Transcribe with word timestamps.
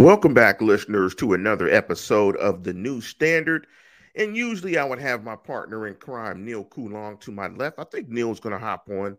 Welcome 0.00 0.32
back, 0.32 0.62
listeners, 0.62 1.14
to 1.16 1.34
another 1.34 1.68
episode 1.68 2.34
of 2.36 2.64
The 2.64 2.72
New 2.72 3.02
Standard. 3.02 3.66
And 4.14 4.34
usually 4.34 4.78
I 4.78 4.84
would 4.84 4.98
have 4.98 5.22
my 5.22 5.36
partner 5.36 5.86
in 5.86 5.94
crime, 5.96 6.42
Neil 6.42 6.64
Coulon, 6.64 7.18
to 7.18 7.30
my 7.30 7.48
left. 7.48 7.78
I 7.78 7.84
think 7.84 8.08
Neil's 8.08 8.40
going 8.40 8.54
to 8.54 8.58
hop 8.58 8.88
on, 8.88 9.18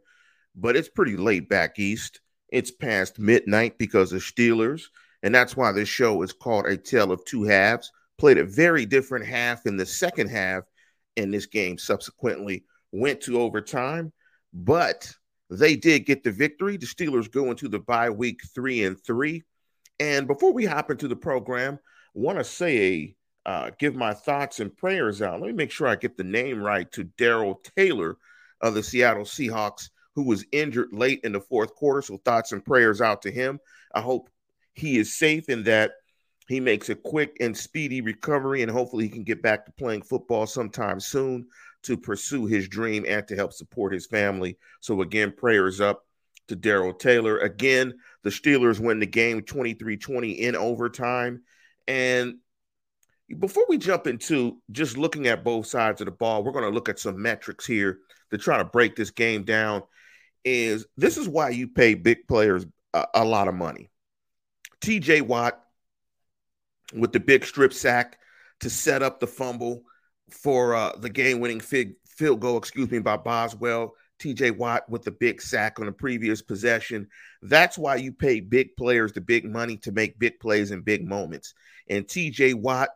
but 0.56 0.76
it's 0.76 0.90
pretty 0.90 1.18
late 1.18 1.48
back 1.48 1.78
east. 1.78 2.22
It's 2.50 2.72
past 2.72 3.20
midnight 3.20 3.78
because 3.78 4.12
of 4.12 4.24
Steelers. 4.24 4.86
And 5.22 5.36
that's 5.36 5.56
why 5.56 5.72
this 5.72 5.88
show 5.88 6.24
is 6.24 6.34
called 6.34 6.66
A 6.66 6.78
Tale 6.78 7.12
of 7.12 7.24
Two 7.26 7.44
Halves. 7.44 7.92
Played 8.18 8.40
a 8.40 8.44
very 8.44 8.88
different 8.88 9.28
half 9.28 9.68
in 9.68 9.78
the 9.78 9.86
second 9.86 10.32
half, 10.32 10.64
and 11.16 11.32
this 11.32 11.46
game 11.46 11.78
subsequently 11.78 12.64
went 12.92 13.22
to 13.22 13.40
overtime. 13.40 14.12
But 14.52 15.14
they 15.52 15.76
did 15.76 16.08
get 16.08 16.24
the 16.24 16.32
victory. 16.32 16.78
The 16.78 16.88
Steelers 16.88 17.32
go 17.32 17.52
into 17.52 17.70
the 17.70 17.78
bye 17.78 18.10
week 18.10 18.40
three 18.56 18.84
and 18.84 19.00
three. 19.06 19.44
And 20.02 20.26
before 20.26 20.52
we 20.52 20.66
hop 20.66 20.90
into 20.90 21.08
the 21.08 21.16
program, 21.16 21.78
want 22.16 22.40
to 22.40 22.44
say, 22.44 23.16
uh, 23.46 23.70
give 23.78 23.96
my 23.96 24.16
thoughts 24.16 24.60
and 24.60 24.76
prayers 24.76 25.22
out. 25.22 25.40
Let 25.40 25.46
me 25.46 25.54
make 25.54 25.70
sure 25.70 25.88
I 25.88 25.96
get 25.96 26.18
the 26.18 26.24
name 26.24 26.60
right 26.60 26.92
to 26.94 27.04
Darrell 27.04 27.62
Taylor 27.78 28.18
of 28.62 28.74
the 28.74 28.82
Seattle 28.82 29.26
Seahawks, 29.26 29.90
who 30.16 30.24
was 30.24 30.44
injured 30.52 30.90
late 30.92 31.20
in 31.24 31.34
the 31.34 31.40
fourth 31.40 31.76
quarter. 31.76 32.02
So 32.02 32.18
thoughts 32.18 32.52
and 32.52 32.66
prayers 32.66 33.00
out 33.00 33.22
to 33.22 33.32
him. 33.32 33.60
I 33.94 34.02
hope 34.02 34.32
he 34.74 34.98
is 34.98 35.14
safe 35.14 35.50
and 35.50 35.64
that 35.66 35.92
he 36.48 36.60
makes 36.60 36.90
a 36.90 36.96
quick 36.96 37.38
and 37.40 37.56
speedy 37.56 38.02
recovery, 38.02 38.64
and 38.64 38.72
hopefully 38.72 39.04
he 39.04 39.10
can 39.12 39.24
get 39.24 39.44
back 39.44 39.68
to 39.68 39.72
playing 39.74 40.02
football 40.02 40.48
sometime 40.48 41.00
soon 41.00 41.46
to 41.84 41.96
pursue 41.96 42.48
his 42.48 42.68
dream 42.68 43.06
and 43.08 43.28
to 43.28 43.36
help 43.36 43.54
support 43.54 43.94
his 43.94 44.08
family. 44.08 44.58
So 44.80 45.02
again, 45.02 45.32
prayers 45.32 45.80
up 45.80 46.08
to 46.48 46.56
Darrell 46.56 46.94
Taylor. 46.94 47.38
Again, 47.38 47.94
the 48.24 48.30
Steelers 48.30 48.80
win 48.80 49.00
the 49.00 49.06
game 49.06 49.42
23 49.42 49.98
20 49.98 50.32
in 50.32 50.56
overtime. 50.56 51.42
And 51.88 52.36
before 53.40 53.66
we 53.70 53.78
jump 53.78 54.08
into 54.08 54.58
just 54.72 54.98
looking 54.98 55.28
at 55.28 55.44
both 55.44 55.68
sides 55.68 56.02
of 56.02 56.06
the 56.06 56.12
ball, 56.12 56.44
we're 56.44 56.52
going 56.52 56.66
to 56.66 56.72
look 56.72 56.90
at 56.90 57.00
some 57.00 57.22
metrics 57.22 57.66
here 57.66 58.00
to 58.30 58.38
try 58.38 58.58
to 58.58 58.66
break 58.66 58.96
this 58.96 59.12
game 59.12 59.44
down. 59.44 59.84
Is 60.44 60.86
this 60.98 61.18
is 61.18 61.28
why 61.28 61.50
you 61.50 61.68
pay 61.68 61.94
big 61.94 62.28
players 62.28 62.66
a, 62.94 63.06
a 63.16 63.26
lot 63.26 63.48
of 63.48 63.54
money? 63.54 63.90
TJ 64.82 65.22
Watt 65.22 65.62
with 66.94 67.12
the 67.12 67.20
big 67.20 67.46
strip 67.46 67.74
sack 67.74 68.18
to 68.60 68.70
set 68.70 69.04
up 69.04 69.20
the 69.20 69.28
fumble 69.28 69.84
for 70.30 70.76
uh, 70.76 70.94
the 70.98 71.10
game 71.10 71.40
winning 71.40 71.60
field 71.60 72.40
goal, 72.40 72.58
excuse 72.58 72.90
me, 72.90 73.00
by 73.00 73.18
Boswell. 73.18 73.94
TJ 74.22 74.58
Watt 74.58 74.90
with 74.90 75.04
the 75.04 75.12
big 75.12 75.42
sack 75.42 75.80
on 75.80 75.88
the 75.88 75.92
previous 75.92 76.42
possession. 76.42 77.08
That's 77.42 77.78
why 77.78 77.96
you 77.96 78.12
pay 78.14 78.40
big 78.40 78.76
players 78.76 79.12
the 79.14 79.22
big 79.22 79.46
money 79.46 79.78
to 79.78 79.92
make 79.92 80.20
big 80.20 80.40
plays 80.40 80.72
in 80.72 80.82
big 80.82 81.08
moments. 81.08 81.54
And 81.90 82.06
TJ 82.08 82.56
Watt 82.56 82.90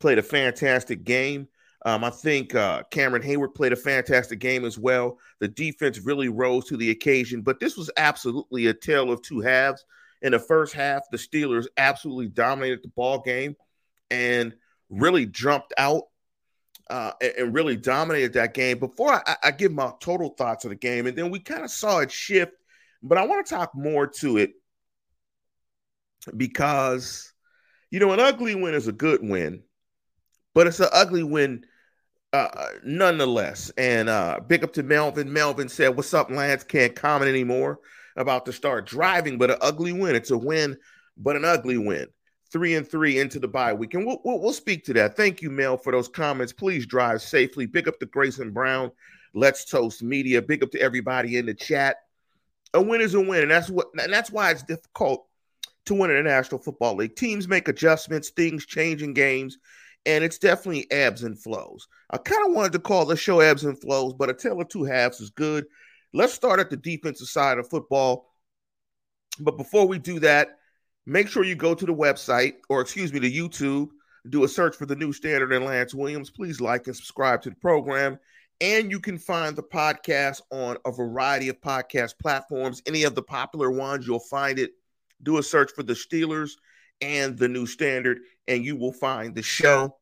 played 0.00 0.18
a 0.18 0.22
fantastic 0.22 1.04
game. 1.04 1.48
Um, 1.86 2.02
I 2.02 2.10
think 2.10 2.54
uh, 2.54 2.82
Cameron 2.90 3.22
Heyward 3.22 3.54
played 3.54 3.74
a 3.74 3.76
fantastic 3.76 4.38
game 4.38 4.64
as 4.64 4.78
well. 4.78 5.18
The 5.40 5.48
defense 5.48 5.98
really 5.98 6.28
rose 6.28 6.64
to 6.66 6.78
the 6.78 6.90
occasion, 6.90 7.42
but 7.42 7.60
this 7.60 7.76
was 7.76 7.90
absolutely 7.98 8.66
a 8.66 8.74
tale 8.74 9.12
of 9.12 9.20
two 9.20 9.40
halves. 9.40 9.84
In 10.22 10.32
the 10.32 10.38
first 10.38 10.72
half, 10.72 11.02
the 11.10 11.18
Steelers 11.18 11.66
absolutely 11.76 12.28
dominated 12.28 12.80
the 12.82 12.88
ball 12.88 13.20
game 13.20 13.54
and 14.10 14.54
really 14.88 15.26
jumped 15.26 15.74
out 15.76 16.04
uh, 16.90 17.12
and, 17.20 17.54
really 17.54 17.76
dominated 17.76 18.32
that 18.34 18.54
game. 18.54 18.78
Before 18.78 19.12
I, 19.12 19.36
I 19.44 19.50
give 19.50 19.72
my 19.72 19.92
total 20.00 20.30
thoughts 20.30 20.64
of 20.64 20.70
the 20.70 20.76
game, 20.76 21.06
and 21.06 21.16
then 21.16 21.30
we 21.30 21.38
kind 21.38 21.64
of 21.64 21.70
saw 21.70 22.00
it 22.00 22.10
shift, 22.10 22.52
but 23.02 23.18
I 23.18 23.26
want 23.26 23.46
to 23.46 23.54
talk 23.54 23.74
more 23.74 24.06
to 24.06 24.38
it 24.38 24.52
because 26.36 27.32
you 27.90 28.00
know 28.00 28.12
an 28.12 28.20
ugly 28.20 28.54
win 28.54 28.74
is 28.74 28.88
a 28.88 28.92
good 28.92 29.20
win, 29.22 29.62
but 30.54 30.66
it's 30.66 30.80
an 30.80 30.88
ugly 30.92 31.22
win 31.22 31.64
uh, 32.32 32.66
nonetheless. 32.84 33.70
And 33.76 34.08
uh, 34.08 34.40
big 34.46 34.64
up 34.64 34.72
to 34.74 34.82
Melvin. 34.82 35.32
Melvin 35.32 35.68
said, 35.68 35.96
"What's 35.96 36.14
up, 36.14 36.30
Lance? 36.30 36.64
Can't 36.64 36.94
comment 36.94 37.28
anymore 37.28 37.80
about 38.16 38.46
to 38.46 38.52
start 38.52 38.86
driving, 38.86 39.38
but 39.38 39.50
an 39.50 39.58
ugly 39.60 39.92
win. 39.92 40.14
It's 40.14 40.30
a 40.30 40.38
win, 40.38 40.76
but 41.16 41.36
an 41.36 41.44
ugly 41.44 41.78
win." 41.78 42.08
Three 42.54 42.76
and 42.76 42.88
three 42.88 43.18
into 43.18 43.40
the 43.40 43.48
bye 43.48 43.72
week. 43.72 43.94
And 43.94 44.06
we'll, 44.06 44.20
we'll, 44.22 44.38
we'll, 44.38 44.52
speak 44.52 44.84
to 44.84 44.92
that. 44.92 45.16
Thank 45.16 45.42
you, 45.42 45.50
Mel, 45.50 45.76
for 45.76 45.90
those 45.90 46.06
comments. 46.06 46.52
Please 46.52 46.86
drive 46.86 47.20
safely. 47.20 47.66
Big 47.66 47.88
up 47.88 47.98
to 47.98 48.06
Grayson 48.06 48.52
Brown. 48.52 48.92
Let's 49.34 49.64
Toast 49.64 50.04
Media. 50.04 50.40
Big 50.40 50.62
up 50.62 50.70
to 50.70 50.80
everybody 50.80 51.36
in 51.36 51.46
the 51.46 51.54
chat. 51.54 51.96
A 52.72 52.80
win 52.80 53.00
is 53.00 53.14
a 53.14 53.20
win, 53.20 53.42
and 53.42 53.50
that's 53.50 53.68
what 53.68 53.88
and 54.00 54.12
that's 54.12 54.30
why 54.30 54.52
it's 54.52 54.62
difficult 54.62 55.26
to 55.86 55.94
win 55.94 56.10
in 56.10 56.16
the 56.16 56.22
National 56.22 56.60
Football 56.60 56.94
League. 56.94 57.16
Teams 57.16 57.48
make 57.48 57.66
adjustments, 57.66 58.30
things 58.30 58.64
change 58.66 59.02
in 59.02 59.14
games, 59.14 59.58
and 60.06 60.22
it's 60.22 60.38
definitely 60.38 60.88
ebbs 60.92 61.24
and 61.24 61.36
flows. 61.36 61.88
I 62.12 62.18
kind 62.18 62.46
of 62.46 62.54
wanted 62.54 62.72
to 62.74 62.78
call 62.78 63.04
the 63.04 63.16
show 63.16 63.40
ebbs 63.40 63.64
and 63.64 63.80
flows, 63.80 64.12
but 64.12 64.30
a 64.30 64.34
tale 64.34 64.60
of 64.60 64.68
two 64.68 64.84
halves 64.84 65.20
is 65.20 65.30
good. 65.30 65.66
Let's 66.12 66.34
start 66.34 66.60
at 66.60 66.70
the 66.70 66.76
defensive 66.76 67.26
side 67.26 67.58
of 67.58 67.68
football. 67.68 68.32
But 69.40 69.56
before 69.56 69.88
we 69.88 69.98
do 69.98 70.20
that, 70.20 70.58
Make 71.06 71.28
sure 71.28 71.44
you 71.44 71.54
go 71.54 71.74
to 71.74 71.86
the 71.86 71.94
website, 71.94 72.54
or 72.68 72.80
excuse 72.80 73.12
me, 73.12 73.18
the 73.18 73.36
YouTube, 73.36 73.88
do 74.30 74.44
a 74.44 74.48
search 74.48 74.74
for 74.76 74.86
the 74.86 74.96
new 74.96 75.12
standard 75.12 75.52
and 75.52 75.64
Lance 75.64 75.94
Williams. 75.94 76.30
Please 76.30 76.60
like 76.60 76.86
and 76.86 76.96
subscribe 76.96 77.42
to 77.42 77.50
the 77.50 77.56
program. 77.56 78.18
And 78.60 78.90
you 78.90 79.00
can 79.00 79.18
find 79.18 79.54
the 79.54 79.62
podcast 79.62 80.40
on 80.50 80.78
a 80.86 80.92
variety 80.92 81.48
of 81.48 81.60
podcast 81.60 82.18
platforms. 82.18 82.82
Any 82.86 83.02
of 83.02 83.14
the 83.14 83.22
popular 83.22 83.70
ones, 83.70 84.06
you'll 84.06 84.20
find 84.20 84.58
it. 84.58 84.70
Do 85.22 85.38
a 85.38 85.42
search 85.42 85.72
for 85.72 85.82
the 85.82 85.92
Steelers 85.92 86.52
and 87.00 87.36
the 87.36 87.48
new 87.48 87.66
standard, 87.66 88.20
and 88.48 88.64
you 88.64 88.76
will 88.76 88.92
find 88.92 89.34
the 89.34 89.42
show. 89.42 89.96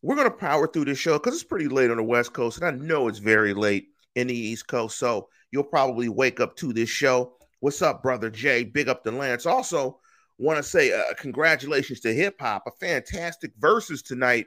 We're 0.00 0.16
going 0.16 0.30
to 0.30 0.36
power 0.36 0.68
through 0.68 0.84
this 0.86 0.98
show 0.98 1.18
because 1.18 1.34
it's 1.34 1.44
pretty 1.44 1.68
late 1.68 1.90
on 1.90 1.96
the 1.96 2.04
West 2.04 2.32
Coast, 2.32 2.58
and 2.58 2.66
I 2.66 2.70
know 2.70 3.08
it's 3.08 3.18
very 3.18 3.52
late 3.52 3.88
in 4.14 4.28
the 4.28 4.38
East 4.38 4.68
Coast. 4.68 4.96
So 4.96 5.28
you'll 5.50 5.64
probably 5.64 6.08
wake 6.08 6.40
up 6.40 6.56
to 6.56 6.72
this 6.72 6.88
show. 6.88 7.34
What's 7.60 7.82
up, 7.82 8.02
brother 8.02 8.30
Jay? 8.30 8.62
Big 8.62 8.88
up 8.88 9.02
to 9.02 9.10
Lance. 9.10 9.44
Also, 9.44 9.98
want 10.38 10.58
to 10.58 10.62
say 10.62 10.92
uh, 10.92 11.14
congratulations 11.18 11.98
to 12.00 12.14
Hip 12.14 12.36
Hop, 12.40 12.64
a 12.66 12.70
fantastic 12.70 13.52
verses 13.58 14.02
tonight. 14.02 14.46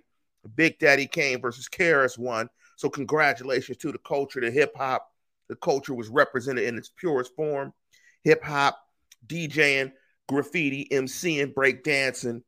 Big 0.55 0.79
Daddy 0.79 1.07
Kane 1.07 1.41
versus 1.41 1.67
KRS 1.67 2.17
One. 2.17 2.47
So 2.77 2.89
congratulations 2.89 3.77
to 3.77 3.91
the 3.91 3.99
culture, 3.99 4.41
the 4.41 4.49
hip 4.49 4.71
hop. 4.75 5.07
The 5.49 5.55
culture 5.57 5.93
was 5.93 6.09
represented 6.09 6.63
in 6.63 6.77
its 6.77 6.89
purest 6.89 7.35
form. 7.35 7.73
Hip 8.23 8.43
hop, 8.43 8.79
DJing, 9.27 9.91
graffiti, 10.27 10.87
MCing, 10.91 11.53
breakdancing. 11.53 12.41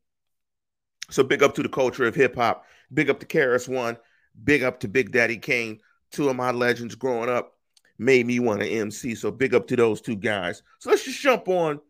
So 1.10 1.22
big 1.22 1.42
up 1.42 1.54
to 1.54 1.62
the 1.62 1.68
culture 1.68 2.06
of 2.06 2.14
hip 2.14 2.34
hop. 2.34 2.64
Big 2.92 3.10
up 3.10 3.20
to 3.20 3.26
KRS 3.26 3.68
One. 3.68 3.96
Big 4.42 4.62
up 4.62 4.80
to 4.80 4.88
Big 4.88 5.12
Daddy 5.12 5.36
Kane. 5.36 5.78
Two 6.10 6.28
of 6.30 6.36
my 6.36 6.50
legends 6.50 6.94
growing 6.94 7.28
up 7.28 7.52
made 7.98 8.26
me 8.26 8.40
want 8.40 8.60
to 8.60 8.68
MC. 8.68 9.14
So 9.14 9.30
big 9.30 9.54
up 9.54 9.66
to 9.68 9.76
those 9.76 10.00
two 10.00 10.16
guys. 10.16 10.62
So 10.78 10.90
let's 10.90 11.04
just 11.04 11.20
jump 11.20 11.48
on 11.48 11.80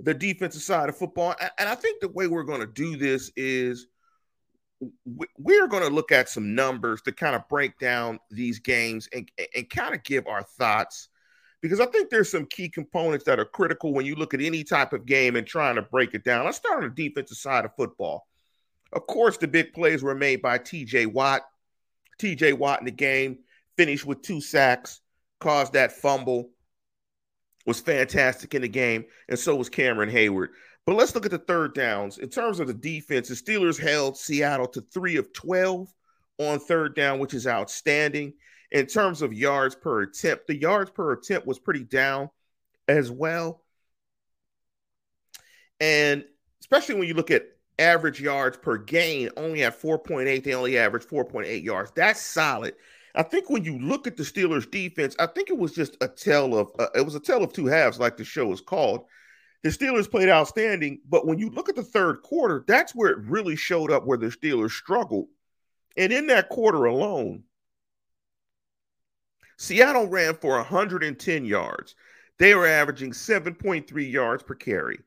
the 0.00 0.14
defensive 0.14 0.62
side 0.62 0.88
of 0.88 0.96
football. 0.96 1.34
And 1.58 1.68
I 1.68 1.74
think 1.74 2.00
the 2.00 2.08
way 2.08 2.26
we're 2.26 2.42
going 2.42 2.60
to 2.60 2.66
do 2.66 2.96
this 2.96 3.30
is 3.36 3.86
we're 5.38 5.68
going 5.68 5.84
to 5.84 5.94
look 5.94 6.10
at 6.10 6.28
some 6.28 6.54
numbers 6.54 7.02
to 7.02 7.12
kind 7.12 7.36
of 7.36 7.48
break 7.48 7.78
down 7.78 8.18
these 8.30 8.58
games 8.58 9.08
and, 9.12 9.30
and 9.54 9.70
kind 9.70 9.94
of 9.94 10.02
give 10.02 10.26
our 10.26 10.42
thoughts 10.42 11.08
because 11.62 11.78
I 11.78 11.86
think 11.86 12.10
there's 12.10 12.30
some 12.30 12.46
key 12.46 12.68
components 12.68 13.24
that 13.24 13.38
are 13.38 13.44
critical 13.44 13.94
when 13.94 14.04
you 14.04 14.16
look 14.16 14.34
at 14.34 14.42
any 14.42 14.64
type 14.64 14.92
of 14.92 15.06
game 15.06 15.36
and 15.36 15.46
trying 15.46 15.76
to 15.76 15.82
break 15.82 16.12
it 16.12 16.24
down. 16.24 16.44
Let's 16.44 16.56
start 16.56 16.82
on 16.82 16.92
the 16.94 17.08
defensive 17.08 17.38
side 17.38 17.64
of 17.64 17.74
football. 17.76 18.26
Of 18.92 19.06
course, 19.06 19.38
the 19.38 19.46
big 19.46 19.72
plays 19.72 20.02
were 20.02 20.14
made 20.14 20.42
by 20.42 20.58
TJ 20.58 21.06
Watt. 21.06 21.42
TJ 22.20 22.58
Watt 22.58 22.80
in 22.80 22.84
the 22.84 22.90
game 22.90 23.38
finished 23.76 24.04
with 24.04 24.22
two 24.22 24.40
sacks, 24.40 25.00
caused 25.42 25.72
that 25.72 25.92
fumble, 25.92 26.50
was 27.66 27.80
fantastic 27.80 28.54
in 28.54 28.62
the 28.62 28.68
game, 28.68 29.04
and 29.28 29.38
so 29.38 29.56
was 29.56 29.68
Cameron 29.68 30.10
Heyward. 30.10 30.48
But 30.86 30.96
let's 30.96 31.14
look 31.14 31.24
at 31.24 31.32
the 31.32 31.38
third 31.38 31.74
downs. 31.74 32.18
In 32.18 32.28
terms 32.28 32.60
of 32.60 32.68
the 32.68 32.74
defense, 32.74 33.28
the 33.28 33.34
Steelers 33.34 33.78
held 33.78 34.16
Seattle 34.16 34.68
to 34.68 34.80
three 34.80 35.16
of 35.16 35.32
12 35.32 35.92
on 36.38 36.58
third 36.60 36.94
down, 36.94 37.18
which 37.18 37.34
is 37.34 37.46
outstanding. 37.46 38.34
In 38.70 38.86
terms 38.86 39.20
of 39.20 39.32
yards 39.32 39.74
per 39.74 40.02
attempt, 40.02 40.46
the 40.46 40.56
yards 40.56 40.90
per 40.90 41.12
attempt 41.12 41.46
was 41.46 41.58
pretty 41.58 41.84
down 41.84 42.30
as 42.88 43.10
well. 43.10 43.62
And 45.80 46.24
especially 46.60 46.94
when 46.94 47.08
you 47.08 47.14
look 47.14 47.30
at 47.30 47.46
average 47.78 48.20
yards 48.20 48.56
per 48.56 48.78
gain, 48.78 49.30
only 49.36 49.64
at 49.64 49.80
4.8, 49.80 50.42
they 50.42 50.54
only 50.54 50.78
averaged 50.78 51.08
4.8 51.08 51.62
yards. 51.62 51.92
That's 51.94 52.20
solid. 52.20 52.74
I 53.14 53.22
think 53.22 53.50
when 53.50 53.64
you 53.64 53.78
look 53.78 54.06
at 54.06 54.16
the 54.16 54.22
Steelers 54.22 54.70
defense, 54.70 55.14
I 55.18 55.26
think 55.26 55.50
it 55.50 55.58
was 55.58 55.72
just 55.72 55.96
a 56.00 56.08
tale 56.08 56.56
of 56.56 56.70
uh, 56.78 56.88
it 56.94 57.04
was 57.04 57.14
a 57.14 57.20
tale 57.20 57.44
of 57.44 57.52
two 57.52 57.66
halves, 57.66 58.00
like 58.00 58.16
the 58.16 58.24
show 58.24 58.52
is 58.52 58.60
called. 58.60 59.04
The 59.62 59.68
Steelers 59.68 60.10
played 60.10 60.28
outstanding, 60.28 61.00
but 61.08 61.26
when 61.26 61.38
you 61.38 61.50
look 61.50 61.68
at 61.68 61.76
the 61.76 61.84
third 61.84 62.22
quarter, 62.22 62.64
that's 62.66 62.94
where 62.94 63.10
it 63.10 63.18
really 63.18 63.54
showed 63.54 63.92
up 63.92 64.06
where 64.06 64.18
the 64.18 64.26
Steelers 64.26 64.72
struggled. 64.72 65.28
And 65.96 66.12
in 66.12 66.26
that 66.28 66.48
quarter 66.48 66.86
alone, 66.86 67.44
Seattle 69.58 70.08
ran 70.08 70.34
for 70.34 70.56
110 70.56 71.44
yards. 71.44 71.94
They 72.38 72.54
were 72.54 72.66
averaging 72.66 73.12
7.3 73.12 74.10
yards 74.10 74.42
per 74.42 74.54
carry. 74.54 74.98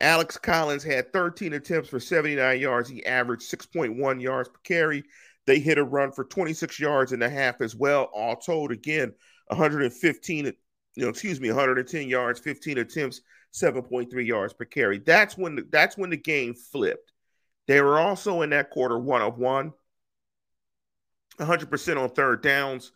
Alex 0.00 0.38
Collins 0.38 0.82
had 0.82 1.12
13 1.12 1.52
attempts 1.52 1.90
for 1.90 2.00
79 2.00 2.58
yards. 2.58 2.88
He 2.88 3.04
averaged 3.04 3.50
6.1 3.50 4.22
yards 4.22 4.48
per 4.48 4.58
carry. 4.64 5.04
They 5.46 5.58
hit 5.58 5.78
a 5.78 5.84
run 5.84 6.12
for 6.12 6.24
26 6.24 6.78
yards 6.78 7.12
and 7.12 7.22
a 7.22 7.30
half 7.30 7.60
as 7.60 7.74
well. 7.74 8.04
All 8.12 8.36
told, 8.36 8.72
again, 8.72 9.12
115, 9.48 10.44
you 10.46 10.52
know, 10.96 11.08
excuse 11.08 11.40
me, 11.40 11.48
110 11.48 12.08
yards, 12.08 12.40
15 12.40 12.78
attempts, 12.78 13.22
7.3 13.52 14.26
yards 14.26 14.52
per 14.52 14.64
carry. 14.64 14.98
That's 14.98 15.36
when 15.36 15.56
the, 15.56 15.66
that's 15.70 15.96
when 15.96 16.10
the 16.10 16.16
game 16.16 16.54
flipped. 16.54 17.12
They 17.66 17.80
were 17.80 17.98
also 17.98 18.42
in 18.42 18.50
that 18.50 18.70
quarter 18.70 18.98
one 18.98 19.22
of 19.22 19.38
one, 19.38 19.72
100% 21.38 22.02
on 22.02 22.10
third 22.10 22.42
downs. 22.42 22.92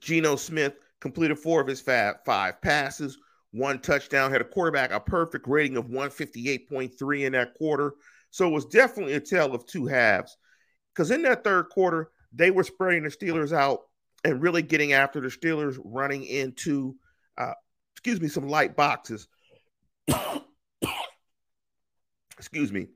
Geno 0.00 0.36
Smith 0.36 0.74
completed 1.00 1.38
four 1.38 1.60
of 1.60 1.68
his 1.68 1.80
five, 1.80 2.16
five 2.24 2.60
passes, 2.60 3.18
one 3.52 3.80
touchdown, 3.80 4.30
had 4.30 4.40
a 4.40 4.44
quarterback, 4.44 4.90
a 4.92 5.00
perfect 5.00 5.46
rating 5.48 5.76
of 5.76 5.86
158.3 5.86 7.24
in 7.24 7.32
that 7.32 7.54
quarter. 7.54 7.94
So 8.30 8.46
it 8.46 8.52
was 8.52 8.66
definitely 8.66 9.14
a 9.14 9.20
tale 9.20 9.54
of 9.54 9.66
two 9.66 9.86
halves. 9.86 10.36
Because 10.98 11.12
in 11.12 11.22
that 11.22 11.44
third 11.44 11.68
quarter, 11.68 12.10
they 12.32 12.50
were 12.50 12.64
spreading 12.64 13.04
the 13.04 13.08
Steelers 13.08 13.52
out 13.52 13.82
and 14.24 14.42
really 14.42 14.62
getting 14.62 14.94
after 14.94 15.20
the 15.20 15.28
Steelers, 15.28 15.78
running 15.84 16.24
into, 16.24 16.96
uh, 17.36 17.52
excuse 17.94 18.20
me, 18.20 18.26
some 18.26 18.48
light 18.48 18.74
boxes. 18.74 19.28
excuse 22.36 22.72
me. 22.72 22.80
I 22.80 22.86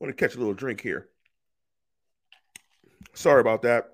want 0.00 0.10
to 0.10 0.20
catch 0.20 0.34
a 0.34 0.38
little 0.38 0.54
drink 0.54 0.80
here. 0.80 1.06
Sorry 3.14 3.40
about 3.40 3.62
that. 3.62 3.90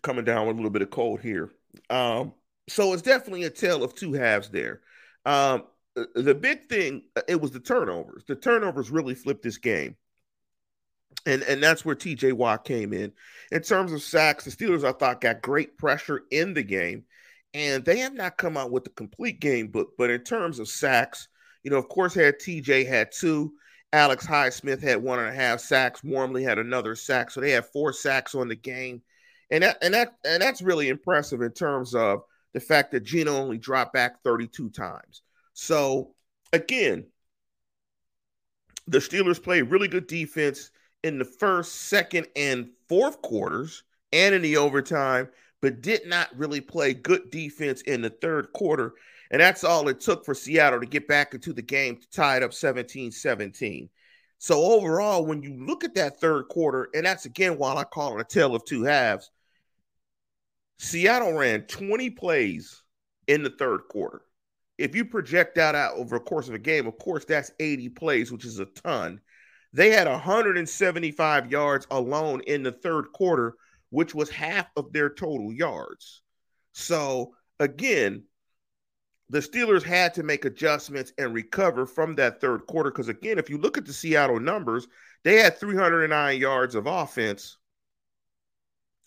Coming 0.00 0.24
down 0.24 0.46
with 0.46 0.54
a 0.54 0.56
little 0.56 0.70
bit 0.70 0.80
of 0.80 0.88
cold 0.88 1.20
here. 1.20 1.50
Um, 1.90 2.32
so 2.70 2.94
it's 2.94 3.02
definitely 3.02 3.44
a 3.44 3.50
tale 3.50 3.84
of 3.84 3.94
two 3.94 4.14
halves 4.14 4.48
there. 4.48 4.80
Um, 5.26 5.64
the 5.94 6.34
big 6.34 6.70
thing, 6.70 7.02
uh, 7.16 7.20
it 7.28 7.38
was 7.38 7.50
the 7.50 7.60
turnovers. 7.60 8.24
The 8.26 8.34
turnovers 8.34 8.90
really 8.90 9.14
flipped 9.14 9.42
this 9.42 9.58
game. 9.58 9.94
And, 11.26 11.42
and 11.42 11.62
that's 11.62 11.84
where 11.84 11.94
TJ 11.94 12.32
Watt 12.32 12.64
came 12.64 12.92
in. 12.92 13.12
In 13.52 13.62
terms 13.62 13.92
of 13.92 14.02
sacks, 14.02 14.44
the 14.44 14.50
Steelers, 14.50 14.84
I 14.84 14.92
thought, 14.92 15.20
got 15.20 15.42
great 15.42 15.78
pressure 15.78 16.22
in 16.30 16.54
the 16.54 16.62
game. 16.62 17.04
And 17.54 17.84
they 17.84 17.98
have 17.98 18.14
not 18.14 18.38
come 18.38 18.56
out 18.56 18.70
with 18.70 18.84
the 18.84 18.90
complete 18.90 19.38
game 19.40 19.68
book. 19.68 19.90
But 19.98 20.10
in 20.10 20.22
terms 20.22 20.58
of 20.58 20.68
sacks, 20.68 21.28
you 21.62 21.70
know, 21.70 21.76
of 21.76 21.88
course, 21.88 22.14
had 22.14 22.38
TJ 22.38 22.88
had 22.88 23.12
two. 23.12 23.52
Alex 23.92 24.26
Highsmith 24.26 24.82
had 24.82 25.02
one 25.02 25.18
and 25.18 25.28
a 25.28 25.34
half 25.34 25.60
sacks. 25.60 26.02
Wormley 26.02 26.42
had 26.42 26.58
another 26.58 26.96
sack. 26.96 27.30
So 27.30 27.40
they 27.40 27.50
had 27.50 27.66
four 27.66 27.92
sacks 27.92 28.34
on 28.34 28.48
the 28.48 28.56
game. 28.56 29.02
And 29.50 29.62
that 29.64 29.76
and 29.82 29.92
that 29.92 30.14
and 30.24 30.42
that's 30.42 30.62
really 30.62 30.88
impressive 30.88 31.42
in 31.42 31.52
terms 31.52 31.94
of 31.94 32.22
the 32.54 32.60
fact 32.60 32.92
that 32.92 33.04
Geno 33.04 33.36
only 33.36 33.58
dropped 33.58 33.92
back 33.92 34.22
32 34.22 34.70
times. 34.70 35.22
So 35.52 36.14
again, 36.54 37.04
the 38.86 38.98
Steelers 38.98 39.42
played 39.42 39.70
really 39.70 39.88
good 39.88 40.06
defense 40.06 40.70
in 41.02 41.18
the 41.18 41.24
first, 41.24 41.74
second, 41.88 42.26
and 42.36 42.70
fourth 42.88 43.20
quarters 43.22 43.82
and 44.12 44.34
in 44.34 44.42
the 44.42 44.56
overtime, 44.56 45.28
but 45.60 45.82
did 45.82 46.06
not 46.06 46.36
really 46.36 46.60
play 46.60 46.94
good 46.94 47.30
defense 47.30 47.82
in 47.82 48.02
the 48.02 48.10
third 48.10 48.52
quarter. 48.52 48.94
And 49.30 49.40
that's 49.40 49.64
all 49.64 49.88
it 49.88 50.00
took 50.00 50.24
for 50.24 50.34
Seattle 50.34 50.80
to 50.80 50.86
get 50.86 51.08
back 51.08 51.34
into 51.34 51.52
the 51.52 51.62
game 51.62 51.96
to 51.96 52.10
tie 52.10 52.36
it 52.36 52.42
up 52.42 52.52
17 52.52 53.10
17. 53.10 53.88
So, 54.38 54.60
overall, 54.60 55.24
when 55.24 55.42
you 55.42 55.54
look 55.54 55.84
at 55.84 55.94
that 55.94 56.20
third 56.20 56.48
quarter, 56.48 56.88
and 56.94 57.06
that's 57.06 57.26
again 57.26 57.58
why 57.58 57.74
I 57.74 57.84
call 57.84 58.18
it 58.18 58.20
a 58.20 58.24
tale 58.24 58.56
of 58.56 58.64
two 58.64 58.82
halves, 58.82 59.30
Seattle 60.78 61.32
ran 61.32 61.62
20 61.62 62.10
plays 62.10 62.82
in 63.28 63.44
the 63.44 63.50
third 63.50 63.82
quarter. 63.88 64.22
If 64.78 64.96
you 64.96 65.04
project 65.04 65.54
that 65.54 65.76
out 65.76 65.94
over 65.94 66.16
a 66.16 66.20
course 66.20 66.48
of 66.48 66.54
a 66.54 66.58
game, 66.58 66.88
of 66.88 66.98
course, 66.98 67.24
that's 67.24 67.52
80 67.60 67.90
plays, 67.90 68.32
which 68.32 68.44
is 68.44 68.58
a 68.58 68.64
ton. 68.64 69.20
They 69.72 69.90
had 69.90 70.06
175 70.06 71.50
yards 71.50 71.86
alone 71.90 72.42
in 72.46 72.62
the 72.62 72.72
third 72.72 73.12
quarter, 73.12 73.54
which 73.90 74.14
was 74.14 74.28
half 74.30 74.66
of 74.76 74.92
their 74.92 75.08
total 75.08 75.52
yards. 75.52 76.22
So, 76.72 77.34
again, 77.58 78.24
the 79.30 79.40
Steelers 79.40 79.82
had 79.82 80.12
to 80.14 80.22
make 80.22 80.44
adjustments 80.44 81.12
and 81.16 81.32
recover 81.32 81.86
from 81.86 82.14
that 82.16 82.40
third 82.40 82.66
quarter. 82.66 82.90
Because, 82.90 83.08
again, 83.08 83.38
if 83.38 83.48
you 83.48 83.56
look 83.56 83.78
at 83.78 83.86
the 83.86 83.92
Seattle 83.92 84.40
numbers, 84.40 84.86
they 85.24 85.36
had 85.36 85.58
309 85.58 86.38
yards 86.38 86.74
of 86.74 86.86
offense 86.86 87.56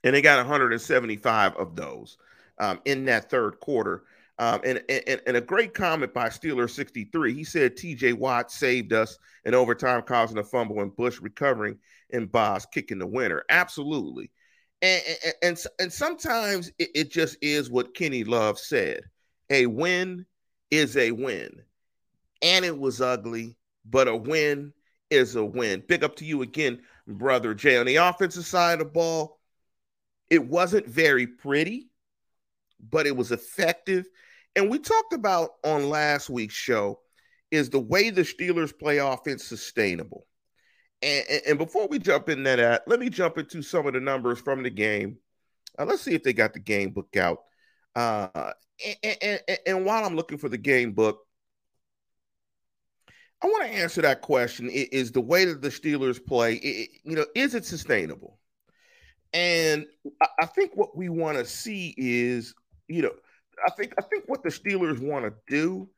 and 0.06 0.16
they 0.16 0.22
got 0.22 0.38
175 0.38 1.56
of 1.56 1.76
those 1.76 2.18
um, 2.60 2.80
in 2.86 3.06
that 3.06 3.30
third 3.30 3.60
quarter. 3.60 4.04
Um, 4.38 4.60
and, 4.66 4.84
and, 4.90 5.22
and 5.26 5.38
a 5.38 5.42
great 5.42 5.74
comment 5.74 6.14
by 6.14 6.28
Steeler 6.28 6.70
63. 6.70 7.34
He 7.34 7.44
said 7.46 7.78
TJ 7.78 8.14
Watt 8.16 8.52
saved 8.52 8.92
us 8.92 9.18
in 9.46 9.54
overtime, 9.54 10.02
causing 10.02 10.38
a 10.38 10.44
fumble 10.44 10.82
and 10.82 10.96
Bush 10.96 11.22
recovering 11.22 11.78
and 12.12 12.32
Boz 12.32 12.66
kicking 12.66 13.00
the 13.00 13.08
winner. 13.08 13.44
Absolutely. 13.50 14.32
And, 14.82 15.02
and, 15.42 15.66
and, 15.80 15.92
sometimes 15.94 16.70
it, 16.80 16.90
it 16.94 17.12
just 17.12 17.38
is 17.42 17.70
what 17.70 17.96
Kenny 17.96 18.26
Love 18.26 18.60
said 18.60 19.02
a 19.50 19.66
win 19.68 20.26
is 20.70 20.98
a 20.98 21.12
win. 21.12 21.62
And 22.42 22.66
it 22.66 22.78
was 22.78 23.00
ugly, 23.00 23.56
but 23.86 24.08
a 24.08 24.16
win 24.16 24.74
is 25.10 25.36
a 25.36 25.46
win. 25.46 25.84
Big 25.88 26.04
up 26.04 26.16
to 26.18 26.26
you 26.26 26.42
again, 26.42 26.82
brother 27.08 27.54
Jay. 27.54 27.78
On 27.78 27.86
the 27.86 27.96
offensive 27.96 28.46
side 28.46 28.74
of 28.74 28.88
the 28.88 28.92
ball, 28.92 29.40
it 30.30 30.46
wasn't 30.46 30.88
very 30.88 31.28
pretty, 31.28 31.90
but 32.90 33.08
it 33.08 33.16
was 33.16 33.32
effective. 33.32 34.08
And 34.56 34.70
we 34.70 34.80
talked 34.80 35.14
about 35.14 35.52
on 35.64 35.90
last 35.90 36.30
week's 36.30 36.56
show 36.56 37.00
is 37.52 37.70
the 37.70 37.80
way 37.80 38.10
the 38.10 38.22
Steelers 38.22 38.78
play 38.78 38.98
offense 38.98 39.44
sustainable. 39.44 40.26
And, 41.02 41.26
and, 41.30 41.42
and 41.50 41.58
before 41.58 41.88
we 41.88 42.00
jump 42.00 42.30
in 42.30 42.44
that, 42.44 42.84
let 42.88 43.00
me 43.00 43.10
jump 43.10 43.38
into 43.38 43.62
some 43.62 43.86
of 43.86 43.94
the 43.94 44.00
numbers 44.00 44.40
from 44.40 44.64
the 44.64 44.70
game. 44.70 45.18
Uh, 45.78 45.86
let's 45.86 46.02
see 46.02 46.14
if 46.14 46.24
they 46.24 46.34
got 46.34 46.54
the 46.54 46.60
game 46.60 46.92
book 46.92 47.16
out. 47.18 47.40
Uh, 47.96 48.52
and, 49.04 49.18
and, 49.22 49.42
and, 49.66 49.86
while 49.86 50.04
I'm 50.04 50.16
looking 50.16 50.38
for 50.38 50.50
the 50.50 50.58
game 50.58 50.94
book, 50.94 51.20
I 53.42 53.48
want 53.48 53.64
to 53.64 53.70
answer 53.78 54.02
that 54.02 54.22
question: 54.22 54.70
Is 54.70 55.12
the 55.12 55.22
way 55.22 55.46
that 55.46 55.62
the 55.62 55.70
Steelers 55.70 56.24
play, 56.24 56.60
you 57.04 57.16
know, 57.16 57.26
is 57.36 57.56
it 57.56 57.66
sustainable? 57.66 58.40
And 59.34 59.86
I 60.40 60.46
think 60.46 60.72
what 60.76 60.98
we 60.98 61.10
want 61.10 61.38
to 61.38 61.46
see 61.46 61.94
is, 61.98 62.54
you 62.88 63.02
know, 63.02 63.12
I 63.66 63.72
think 63.72 63.94
I 63.98 64.02
think 64.02 64.26
what 64.28 64.44
the 64.44 64.50
Steelers 64.50 65.00
want 65.00 65.26
to 65.26 65.34
do 65.48 65.90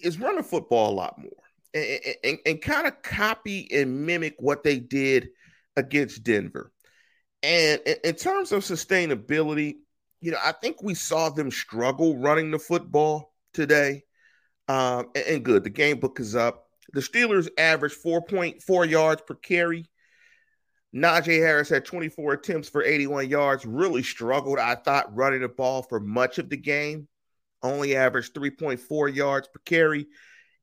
is 0.00 0.18
run 0.18 0.36
the 0.36 0.42
football 0.42 0.90
a 0.90 0.94
lot 0.94 1.18
more 1.18 1.30
and, 1.74 2.00
and, 2.24 2.38
and 2.46 2.62
kind 2.62 2.86
of 2.86 3.02
copy 3.02 3.68
and 3.72 4.06
mimic 4.06 4.34
what 4.38 4.64
they 4.64 4.78
did 4.78 5.28
against 5.76 6.24
Denver. 6.24 6.72
And 7.42 7.80
in 8.04 8.14
terms 8.16 8.52
of 8.52 8.62
sustainability, 8.62 9.76
you 10.20 10.30
know, 10.30 10.38
I 10.44 10.52
think 10.52 10.82
we 10.82 10.94
saw 10.94 11.30
them 11.30 11.50
struggle 11.50 12.18
running 12.18 12.50
the 12.50 12.58
football 12.58 13.32
today. 13.54 14.04
Um, 14.68 15.06
and, 15.14 15.26
and 15.26 15.44
good, 15.44 15.64
the 15.64 15.70
game 15.70 15.98
book 15.98 16.20
is 16.20 16.36
up. 16.36 16.66
The 16.92 17.00
Steelers 17.00 17.48
averaged 17.56 18.02
4.4 18.04 18.88
yards 18.88 19.22
per 19.26 19.34
carry 19.34 19.89
Najee 20.94 21.38
Harris 21.38 21.68
had 21.68 21.84
24 21.84 22.32
attempts 22.32 22.68
for 22.68 22.82
81 22.82 23.28
yards, 23.28 23.64
really 23.64 24.02
struggled, 24.02 24.58
I 24.58 24.74
thought, 24.74 25.14
running 25.14 25.42
the 25.42 25.48
ball 25.48 25.82
for 25.82 26.00
much 26.00 26.38
of 26.38 26.50
the 26.50 26.56
game, 26.56 27.06
only 27.62 27.94
averaged 27.94 28.34
3.4 28.34 29.14
yards 29.14 29.48
per 29.48 29.60
carry. 29.64 30.06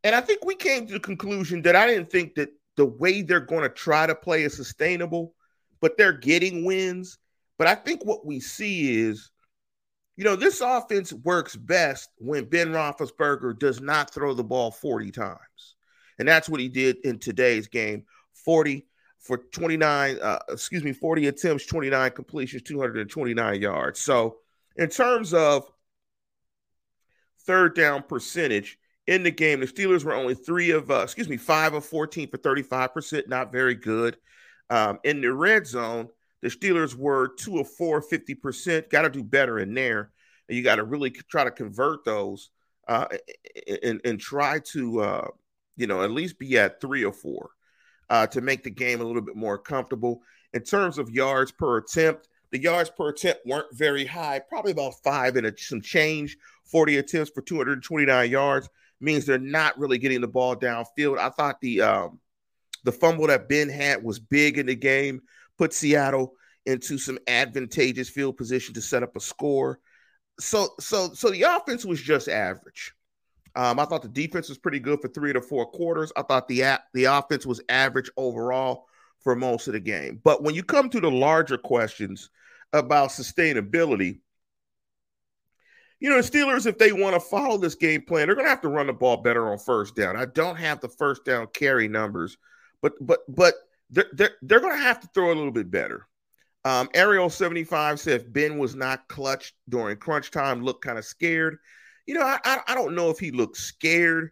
And 0.04 0.14
I 0.14 0.22
think 0.22 0.44
we 0.44 0.56
came 0.56 0.86
to 0.88 0.94
the 0.94 1.00
conclusion 1.00 1.62
that 1.64 1.76
I 1.76 1.88
didn't 1.88 2.12
think 2.12 2.36
that 2.36 2.50
the 2.76 2.86
way 2.86 3.22
they're 3.22 3.40
going 3.40 3.64
to 3.64 3.70
try 3.70 4.06
to 4.06 4.16
play 4.16 4.44
is 4.44 4.56
sustainable, 4.56 5.34
but 5.80 5.98
they're 5.98 6.14
getting 6.14 6.66
wins. 6.66 7.18
But 7.58 7.68
I 7.68 7.76
think 7.76 8.06
what 8.06 8.26
we 8.26 8.40
see 8.40 9.00
is, 9.00 9.32
you 10.18 10.24
know, 10.24 10.36
this 10.36 10.62
offense 10.62 11.14
works 11.14 11.56
best 11.56 12.10
when 12.18 12.46
Ben 12.46 12.70
Roethlisberger 12.70 13.58
does 13.58 13.80
not 13.80 14.14
throw 14.14 14.34
the 14.34 14.44
ball 14.44 14.72
40 14.72 15.12
times. 15.12 15.76
And 16.20 16.28
that's 16.28 16.50
what 16.50 16.60
he 16.60 16.68
did 16.68 16.98
in 17.04 17.20
today's 17.20 17.68
game 17.68 18.06
40 18.46 18.86
for 19.20 19.38
29, 19.38 20.20
uh, 20.22 20.40
excuse 20.50 20.84
me, 20.84 20.94
40 20.94 21.28
attempts, 21.28 21.66
29 21.66 22.12
completions, 22.12 22.64
229 22.64 23.62
yards. 23.62 24.00
So, 24.00 24.38
in 24.76 24.90
terms 24.90 25.34
of 25.34 25.70
third 27.46 27.76
down 27.76 28.04
percentage 28.04 28.78
in 29.08 29.24
the 29.24 29.32
game, 29.32 29.60
the 29.60 29.66
Steelers 29.66 30.04
were 30.04 30.14
only 30.14 30.36
three 30.36 30.72
of, 30.72 30.92
uh, 30.92 31.02
excuse 31.02 31.30
me, 31.30 31.38
five 31.38 31.74
of 31.74 31.86
14 31.86 32.30
for 32.30 32.38
35%, 32.38 33.28
not 33.28 33.52
very 33.52 33.76
good. 33.76 34.18
Um, 34.70 35.00
in 35.04 35.22
the 35.22 35.34
red 35.34 35.66
zone, 35.66 36.10
the 36.42 36.50
Steelers 36.50 36.94
were 36.94 37.30
two 37.36 37.60
of 37.60 37.70
four, 37.72 38.02
50%. 38.02 38.90
Got 38.90 39.04
to 39.04 39.10
do 39.10 39.24
better 39.24 39.60
in 39.60 39.74
there. 39.74 40.12
And 40.48 40.58
you 40.58 40.64
got 40.64 40.76
to 40.76 40.84
really 40.84 41.10
try 41.10 41.44
to 41.44 41.52
convert 41.52 42.06
those 42.06 42.50
uh, 42.88 43.08
and, 43.84 44.00
and 44.06 44.20
try 44.20 44.60
to, 44.72 45.02
uh, 45.02 45.28
you 45.76 45.88
know, 45.88 46.04
at 46.04 46.12
least 46.12 46.40
be 46.40 46.58
at 46.58 46.80
three 46.80 47.04
or 47.04 47.14
four 47.14 47.50
uh, 48.10 48.28
to 48.28 48.42
make 48.42 48.64
the 48.64 48.70
game 48.70 49.02
a 49.02 49.04
little 49.04 49.22
bit 49.22 49.36
more 49.36 49.58
comfortable. 49.58 50.22
In 50.54 50.64
terms 50.64 50.98
of 50.98 51.10
yards 51.10 51.52
per 51.52 51.78
attempt, 51.78 52.30
the 52.52 52.60
yards 52.60 52.90
per 52.90 53.10
attempt 53.10 53.46
weren't 53.46 53.76
very 53.76 54.06
high, 54.06 54.40
probably 54.40 54.72
about 54.72 55.02
five 55.04 55.36
and 55.36 55.48
a, 55.48 55.58
some 55.58 55.82
change, 55.82 56.38
40 56.66 56.98
attempts 56.98 57.32
for 57.32 57.42
229 57.42 58.30
yards. 58.30 58.70
means 59.02 59.26
they're 59.26 59.38
not 59.38 59.78
really 59.78 59.98
getting 59.98 60.22
the 60.22 60.28
ball 60.28 60.56
downfield. 60.56 61.18
I 61.18 61.30
thought 61.30 61.60
the 61.62 61.82
um, 61.82 62.20
the 62.84 62.92
fumble 62.92 63.28
that 63.28 63.50
Ben 63.50 63.70
had 63.70 64.04
was 64.04 64.20
big 64.20 64.58
in 64.58 64.68
the 64.68 64.76
game, 64.76 65.22
put 65.58 65.74
Seattle 65.74 66.34
into 66.66 66.98
some 66.98 67.20
advantageous 67.28 68.10
field 68.10 68.38
position 68.38 68.74
to 68.74 68.82
set 68.82 69.04
up 69.04 69.16
a 69.16 69.20
score. 69.20 69.80
So 70.40 70.70
so 70.80 71.14
so 71.14 71.30
the 71.30 71.44
offense 71.44 71.84
was 71.84 72.02
just 72.02 72.30
average. 72.30 72.94
Um, 73.58 73.80
I 73.80 73.86
thought 73.86 74.04
the 74.04 74.08
defense 74.08 74.50
was 74.50 74.60
pretty 74.60 74.80
good 74.80 75.02
for 75.02 75.08
three 75.08 75.34
to 75.34 75.42
four 75.42 75.66
quarters. 75.66 76.12
I 76.16 76.22
thought 76.22 76.48
the 76.48 76.78
the 76.94 77.06
offense 77.06 77.44
was 77.44 77.60
average 77.70 78.12
overall 78.16 78.86
for 79.24 79.36
most 79.36 79.66
of 79.66 79.74
the 79.74 79.80
game. 79.80 80.22
But 80.24 80.44
when 80.44 80.54
you 80.54 80.64
come 80.64 80.92
to 80.92 81.02
the 81.02 81.10
larger 81.10 81.58
questions 81.58 82.30
about 82.72 83.10
sustainability, 83.10 84.20
you 86.00 86.12
know, 86.12 86.22
the 86.22 86.30
Steelers, 86.30 86.68
if 86.68 86.78
they 86.78 86.92
want 86.92 87.16
to 87.16 87.20
follow 87.20 87.58
this 87.58 87.74
game 87.74 88.04
plan, 88.04 88.28
they're 88.28 88.36
going 88.36 88.46
to 88.46 88.52
have 88.52 88.62
to 88.62 88.70
run 88.70 88.86
the 88.86 88.94
ball 88.94 89.18
better 89.18 89.52
on 89.52 89.58
first 89.58 89.96
down. 89.96 90.16
I 90.16 90.26
don't 90.26 90.58
have 90.58 90.80
the 90.80 90.90
first 90.90 91.26
down 91.26 91.48
carry 91.52 91.88
numbers, 91.88 92.38
but 92.84 92.94
but 93.02 93.22
but 93.28 93.56
they're 93.90 94.12
they're, 94.14 94.36
they're 94.44 94.60
going 94.60 94.78
to 94.78 94.84
have 94.84 95.00
to 95.00 95.10
throw 95.16 95.30
a 95.30 95.34
little 95.34 95.52
bit 95.52 95.72
better. 95.72 96.08
Um, 96.64 96.90
Ariel 96.94 97.32
seventy 97.32 97.64
five 97.64 98.00
said 98.00 98.32
Ben 98.32 98.60
was 98.60 98.76
not 98.76 99.08
clutch 99.08 99.56
during 99.68 99.98
crunch 99.98 100.30
time, 100.30 100.64
looked 100.64 100.86
kind 100.86 101.00
of 101.00 101.06
scared. 101.06 101.58
You 102.08 102.16
know, 102.16 102.24
I, 102.24 102.40
I, 102.66 102.74
don't 102.74 102.96
know 102.96 103.10
if 103.10 103.20
he 103.20 103.32
looked 103.32 103.58
scared. 103.58 104.32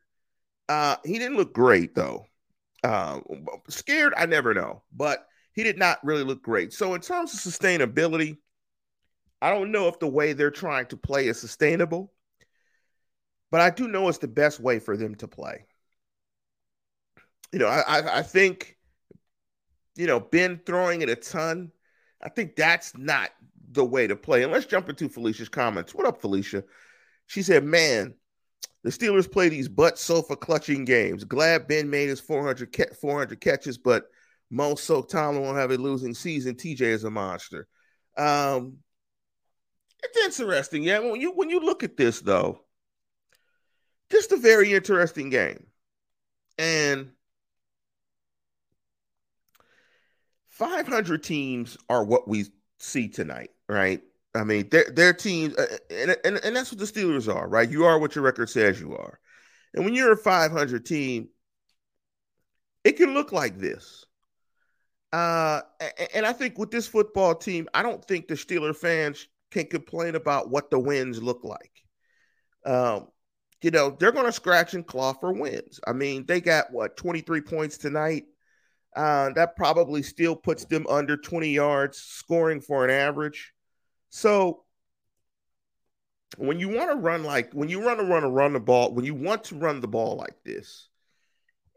Uh, 0.70 0.96
he 1.04 1.20
didn't 1.20 1.38
look 1.38 1.54
great 1.54 1.94
though. 1.94 2.26
Uh, 2.84 3.20
scared, 3.68 4.14
I 4.16 4.26
never 4.26 4.54
know, 4.54 4.82
but 4.96 5.28
he 5.54 5.64
did 5.64 5.78
not 5.78 6.04
really 6.04 6.24
look 6.24 6.42
great. 6.42 6.74
So 6.74 6.94
in 6.94 7.02
terms 7.02 7.34
of 7.34 7.40
sustainability, 7.40 8.38
I 9.42 9.50
don't 9.50 9.72
know 9.72 9.88
if 9.88 10.00
the 10.00 10.08
way 10.08 10.34
they're 10.34 10.52
trying 10.52 10.86
to 10.88 10.98
play 10.98 11.28
is 11.28 11.40
sustainable, 11.40 12.14
but 13.52 13.62
I 13.62 13.70
do 13.70 13.88
know 13.88 14.08
it's 14.08 14.20
the 14.20 14.28
best 14.28 14.60
way 14.60 14.80
for 14.80 14.96
them 14.96 15.16
to 15.16 15.28
play. 15.28 15.66
You 17.52 17.60
know, 17.60 17.68
I, 17.68 18.20
I 18.20 18.22
think, 18.22 18.78
you 19.96 20.08
know, 20.08 20.20
Ben 20.20 20.62
throwing 20.66 21.02
it 21.02 21.10
a 21.10 21.16
ton, 21.16 21.72
I 22.22 22.30
think 22.30 22.56
that's 22.56 22.98
not 22.98 23.32
the 23.72 23.86
way 23.86 24.08
to 24.08 24.16
play. 24.16 24.44
And 24.44 24.52
let's 24.52 24.66
jump 24.66 24.90
into 24.90 25.10
Felicia's 25.10 25.50
comments. 25.50 25.94
What 25.94 26.08
up, 26.08 26.22
Felicia? 26.22 26.64
She 27.28 27.42
said, 27.42 27.64
Man, 27.64 28.14
the 28.84 28.92
Steelers 28.92 29.32
play 29.32 29.50
these 29.50 29.68
butt 29.68 29.98
sofa 29.98 30.36
clutching 30.36 30.86
games. 30.86 31.24
Glad 31.24 31.68
Ben 31.68 31.90
made 31.90 32.10
his 32.10 32.20
400, 32.20 32.76
400 33.00 33.42
catches, 33.42 33.78
but 33.78 34.06
most 34.52 34.84
so 34.84 35.02
Tomlin 35.02 35.44
won't 35.44 35.58
have 35.58 35.72
a 35.72 35.78
losing 35.78 36.14
season. 36.14 36.56
TJ 36.56 36.82
is 36.82 37.04
a 37.04 37.10
monster. 37.10 37.68
Um, 38.18 38.78
it's 40.04 40.40
interesting. 40.40 40.84
Yeah, 40.84 41.00
when 41.00 41.20
you 41.20 41.32
when 41.32 41.50
you 41.50 41.60
look 41.60 41.84
at 41.84 41.98
this 41.98 42.22
though, 42.22 42.62
just 44.12 44.32
a 44.32 44.38
very 44.38 44.74
interesting 44.74 45.30
game. 45.30 45.66
And 46.58 47.12
500 50.48 51.24
teams 51.24 51.78
are 51.90 52.04
what 52.04 52.28
we 52.28 52.46
see 52.80 53.10
tonight, 53.10 53.50
right? 53.68 54.02
I 54.36 54.44
mean, 54.44 54.68
their 54.70 54.92
their 54.92 55.14
teams, 55.14 55.56
uh, 55.56 55.78
and, 55.90 56.18
and 56.26 56.38
and 56.44 56.56
that's 56.56 56.72
what 56.72 56.80
the 56.80 56.86
Steelers 56.86 57.34
are, 57.34 57.48
right? 57.48 57.70
You 57.70 57.86
are 57.86 57.98
what 57.98 58.16
your 58.16 58.24
record 58.24 58.50
says 58.50 58.80
you 58.80 58.96
are, 58.96 59.20
and 59.74 59.86
when 59.86 59.94
you're 59.94 60.12
a 60.12 60.18
500 60.18 60.86
team, 60.86 61.30
it 62.84 62.98
can 62.98 63.14
look 63.14 63.32
like 63.32 63.58
this. 63.58 64.06
Uh, 65.14 65.62
and 66.14 66.26
I 66.26 66.34
think 66.34 66.58
with 66.58 66.72
this 66.72 66.88
football 66.88 67.36
team, 67.36 67.70
I 67.74 67.82
don't 67.82 68.04
think 68.04 68.28
the 68.28 68.34
Steeler 68.34 68.76
fans 68.76 69.28
can 69.52 69.66
complain 69.68 70.16
about 70.16 70.50
what 70.50 70.70
the 70.70 70.80
wins 70.80 71.24
look 71.24 71.46
like. 71.46 71.72
Um, 72.66 73.08
you 73.62 73.72
know, 73.72 73.96
they're 73.98 74.12
going 74.12 74.26
to 74.26 74.32
scratch 74.32 74.74
and 74.74 74.86
claw 74.86 75.14
for 75.14 75.32
wins. 75.32 75.80
I 75.88 75.94
mean, 75.94 76.26
they 76.26 76.42
got 76.42 76.72
what 76.72 76.98
23 76.98 77.42
points 77.42 77.78
tonight. 77.78 78.26
Uh, 78.96 79.32
that 79.34 79.56
probably 79.56 80.04
still 80.04 80.36
puts 80.36 80.66
them 80.66 80.86
under 80.88 81.18
20 81.18 81.50
yards 81.50 81.98
scoring 81.98 82.62
for 82.62 82.86
an 82.86 82.92
average. 82.92 83.54
So 84.16 84.64
when 86.38 86.58
you 86.58 86.70
want 86.70 86.90
to 86.90 86.96
run 86.96 87.26
like 87.26 87.52
when 87.52 87.68
you 87.68 87.82
want 87.82 88.00
to 88.00 88.06
run 88.06 88.24
a 88.24 88.30
run 88.30 88.54
the 88.54 88.62
ball, 88.62 88.94
when 88.94 89.04
you 89.04 89.14
want 89.14 89.44
to 89.46 89.56
run 89.56 89.82
the 89.82 89.90
ball 89.90 90.16
like 90.16 90.42
this, 90.46 90.88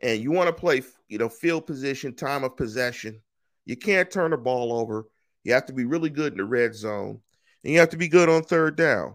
and 0.01 0.23
you 0.23 0.31
want 0.31 0.47
to 0.47 0.53
play, 0.53 0.83
you 1.09 1.19
know, 1.19 1.29
field 1.29 1.67
position, 1.67 2.15
time 2.15 2.45
of 2.45 2.57
possession, 2.57 3.21
you 3.65 3.77
can't 3.77 4.09
turn 4.09 4.31
the 4.31 4.37
ball 4.37 4.73
over. 4.73 5.09
You 5.43 5.53
have 5.53 5.67
to 5.67 5.73
be 5.73 5.85
really 5.85 6.11
good 6.11 6.31
in 6.31 6.39
the 6.39 6.45
red 6.45 6.77
zone. 6.77 7.21
And 7.65 7.73
you 7.73 7.81
have 7.81 7.91
to 7.91 7.97
be 7.97 8.07
good 8.07 8.29
on 8.29 8.45
third 8.45 8.77
down. 8.77 9.15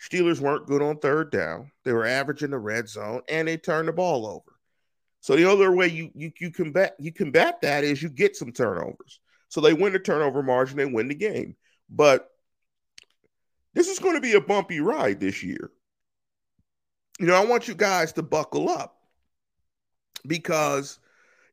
Steelers 0.00 0.40
weren't 0.40 0.66
good 0.66 0.82
on 0.82 0.98
third 0.98 1.30
down. 1.30 1.70
They 1.84 1.92
were 1.92 2.06
average 2.06 2.42
in 2.42 2.50
the 2.50 2.58
red 2.58 2.88
zone 2.88 3.20
and 3.28 3.46
they 3.46 3.56
turned 3.56 3.86
the 3.86 3.92
ball 3.92 4.26
over. 4.26 4.58
So 5.20 5.36
the 5.36 5.48
other 5.48 5.70
way 5.70 5.86
you 5.86 6.10
you 6.12 6.32
you 6.40 6.50
combat 6.50 6.96
you 6.98 7.12
combat 7.12 7.60
that 7.60 7.84
is 7.84 8.02
you 8.02 8.08
get 8.08 8.34
some 8.34 8.50
turnovers. 8.50 9.20
So 9.48 9.60
they 9.60 9.74
win 9.74 9.92
the 9.92 10.00
turnover 10.00 10.42
margin, 10.42 10.76
they 10.76 10.86
win 10.86 11.06
the 11.06 11.14
game. 11.14 11.54
But 11.88 12.28
this 13.78 13.86
is 13.86 14.00
going 14.00 14.16
to 14.16 14.20
be 14.20 14.32
a 14.34 14.40
bumpy 14.40 14.80
ride 14.80 15.20
this 15.20 15.44
year. 15.44 15.70
You 17.20 17.26
know, 17.26 17.34
I 17.34 17.44
want 17.44 17.68
you 17.68 17.74
guys 17.74 18.12
to 18.14 18.22
buckle 18.22 18.68
up 18.68 18.96
because 20.26 20.98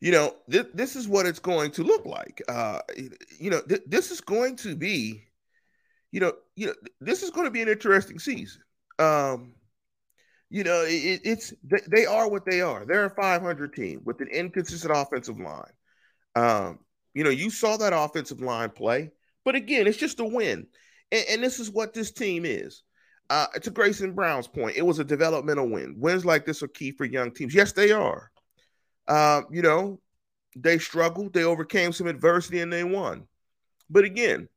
you 0.02 0.12
know 0.12 0.36
th- 0.50 0.72
this 0.74 0.96
is 0.96 1.08
what 1.08 1.28
it's 1.28 1.40
going 1.40 1.70
to 1.72 1.84
look 1.84 2.06
like. 2.08 2.42
Uh, 2.50 2.80
you 3.40 3.52
know, 3.52 3.62
th- 3.62 3.84
this 3.86 4.10
is 4.10 4.22
going 4.22 4.56
to 4.58 4.76
be 4.76 5.22
you 6.12 6.22
know, 6.22 6.34
you 6.56 6.68
know, 6.68 6.74
this 7.02 7.22
is 7.22 7.30
going 7.30 7.46
to 7.46 7.52
be 7.52 7.62
an 7.62 7.68
interesting 7.68 8.20
season. 8.20 8.62
Um, 8.98 9.54
you 10.50 10.64
know, 10.64 10.86
it, 10.88 11.20
it's 11.26 11.54
they, 11.90 12.06
are 12.06 12.30
what 12.30 12.46
they 12.50 12.62
are. 12.62 12.86
They're 12.86 13.06
a 13.06 13.16
500 13.16 13.74
team 13.74 14.02
with 14.06 14.22
an 14.22 14.30
inconsistent 14.30 14.96
offensive 14.96 15.40
line. 15.40 15.74
Um, 16.36 16.80
you 17.14 17.26
know, 17.26 17.30
you 17.30 17.50
saw 17.50 17.76
that 17.76 17.92
offensive 17.94 18.40
line 18.40 18.70
play, 18.70 19.12
but 19.44 19.56
again, 19.56 19.88
it's 19.88 19.98
just 19.98 20.22
a 20.22 20.26
win, 20.26 20.68
and, 21.16 21.26
and 21.30 21.44
this 21.44 21.60
is 21.60 21.72
what 21.72 21.94
this 21.94 22.12
team 22.12 22.46
is. 22.46 22.84
Uh, 23.30 23.48
to 23.60 23.72
Grayson 23.72 24.14
Brown's 24.14 24.48
point, 24.48 24.78
it 24.78 24.86
was 24.86 25.00
a 25.00 25.04
developmental 25.04 25.68
win. 25.68 25.96
Wins 25.98 26.26
like 26.26 26.46
this 26.46 26.62
are 26.62 26.68
key 26.68 26.92
for 26.92 27.06
young 27.06 27.32
teams. 27.32 27.56
Yes, 27.56 27.72
they 27.72 27.92
are. 27.92 28.30
Uh, 29.08 29.42
you 29.50 29.64
know, 29.64 30.00
they 30.56 30.78
struggled, 30.78 31.34
they 31.34 31.44
overcame 31.44 31.92
some 31.92 32.08
adversity, 32.08 32.62
and 32.62 32.72
they 32.72 32.84
won. 32.84 33.28
But 33.90 34.04
again, 34.04 34.48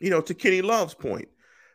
you 0.00 0.10
know, 0.10 0.20
to 0.20 0.34
Kenny 0.34 0.62
Love's 0.62 0.94
point, 0.94 1.28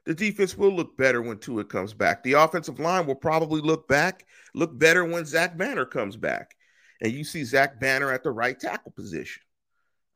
the 0.05 0.13
defense 0.13 0.57
will 0.57 0.71
look 0.71 0.97
better 0.97 1.21
when 1.21 1.37
Tuitt 1.37 1.69
comes 1.69 1.93
back. 1.93 2.23
The 2.23 2.33
offensive 2.33 2.79
line 2.79 3.07
will 3.07 3.15
probably 3.15 3.61
look 3.61 3.87
back, 3.87 4.25
look 4.53 4.77
better 4.77 5.05
when 5.05 5.25
Zach 5.25 5.57
Banner 5.57 5.85
comes 5.85 6.17
back. 6.17 6.55
And 7.01 7.11
you 7.11 7.23
see 7.23 7.43
Zach 7.43 7.79
Banner 7.79 8.11
at 8.11 8.23
the 8.23 8.31
right 8.31 8.59
tackle 8.59 8.91
position. 8.91 9.41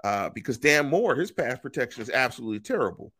Uh, 0.04 0.30
because 0.30 0.58
Dan 0.58 0.90
Moore, 0.90 1.16
his 1.16 1.32
pass 1.32 1.60
protection 1.60 2.02
is 2.02 2.10
absolutely 2.10 2.60
terrible. 2.60 3.12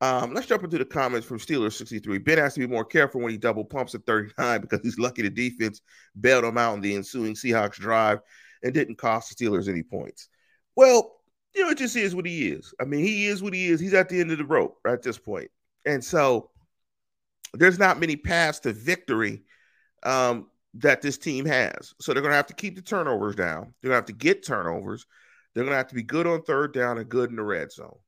Um, 0.00 0.32
let's 0.32 0.46
jump 0.46 0.62
into 0.62 0.78
the 0.78 0.84
comments 0.84 1.26
from 1.26 1.38
Steelers 1.38 1.72
63. 1.72 2.18
Ben 2.18 2.38
has 2.38 2.54
to 2.54 2.60
be 2.60 2.68
more 2.68 2.84
careful 2.84 3.20
when 3.20 3.32
he 3.32 3.38
double 3.38 3.64
pumps 3.64 3.94
at 3.96 4.06
39 4.06 4.60
because 4.60 4.80
he's 4.82 4.98
lucky 4.98 5.22
the 5.22 5.30
defense 5.30 5.80
bailed 6.20 6.44
him 6.44 6.56
out 6.56 6.74
in 6.74 6.80
the 6.80 6.94
ensuing 6.94 7.34
Seahawks 7.34 7.74
drive 7.74 8.20
and 8.62 8.72
didn't 8.72 8.96
cost 8.96 9.36
the 9.36 9.44
Steelers 9.44 9.68
any 9.68 9.82
points. 9.82 10.28
Well, 10.76 11.16
you 11.54 11.64
know, 11.64 11.70
it 11.70 11.78
just 11.78 11.96
is 11.96 12.14
what 12.14 12.26
he 12.26 12.48
is. 12.50 12.72
I 12.80 12.84
mean, 12.84 13.04
he 13.04 13.26
is 13.26 13.42
what 13.42 13.54
he 13.54 13.66
is. 13.66 13.80
He's 13.80 13.94
at 13.94 14.08
the 14.08 14.20
end 14.20 14.30
of 14.30 14.38
the 14.38 14.44
rope 14.44 14.78
right 14.84 14.92
at 14.92 15.02
this 15.02 15.18
point. 15.18 15.50
And 15.84 16.04
so 16.04 16.50
there's 17.54 17.78
not 17.78 17.98
many 17.98 18.14
paths 18.14 18.60
to 18.60 18.72
victory 18.72 19.42
um, 20.04 20.46
that 20.74 21.02
this 21.02 21.18
team 21.18 21.44
has. 21.46 21.94
So 22.00 22.12
they're 22.12 22.22
going 22.22 22.32
to 22.32 22.36
have 22.36 22.46
to 22.46 22.54
keep 22.54 22.76
the 22.76 22.82
turnovers 22.82 23.34
down. 23.34 23.74
They're 23.80 23.90
going 23.90 24.02
to 24.02 24.02
have 24.02 24.06
to 24.06 24.12
get 24.12 24.46
turnovers. 24.46 25.06
They're 25.58 25.64
going 25.64 25.74
to 25.74 25.78
have 25.78 25.88
to 25.88 25.96
be 25.96 26.04
good 26.04 26.28
on 26.28 26.42
third 26.42 26.72
down 26.72 26.98
and 26.98 27.08
good 27.08 27.30
in 27.30 27.36
the 27.36 27.42
red 27.42 27.72
zone. 27.72 27.98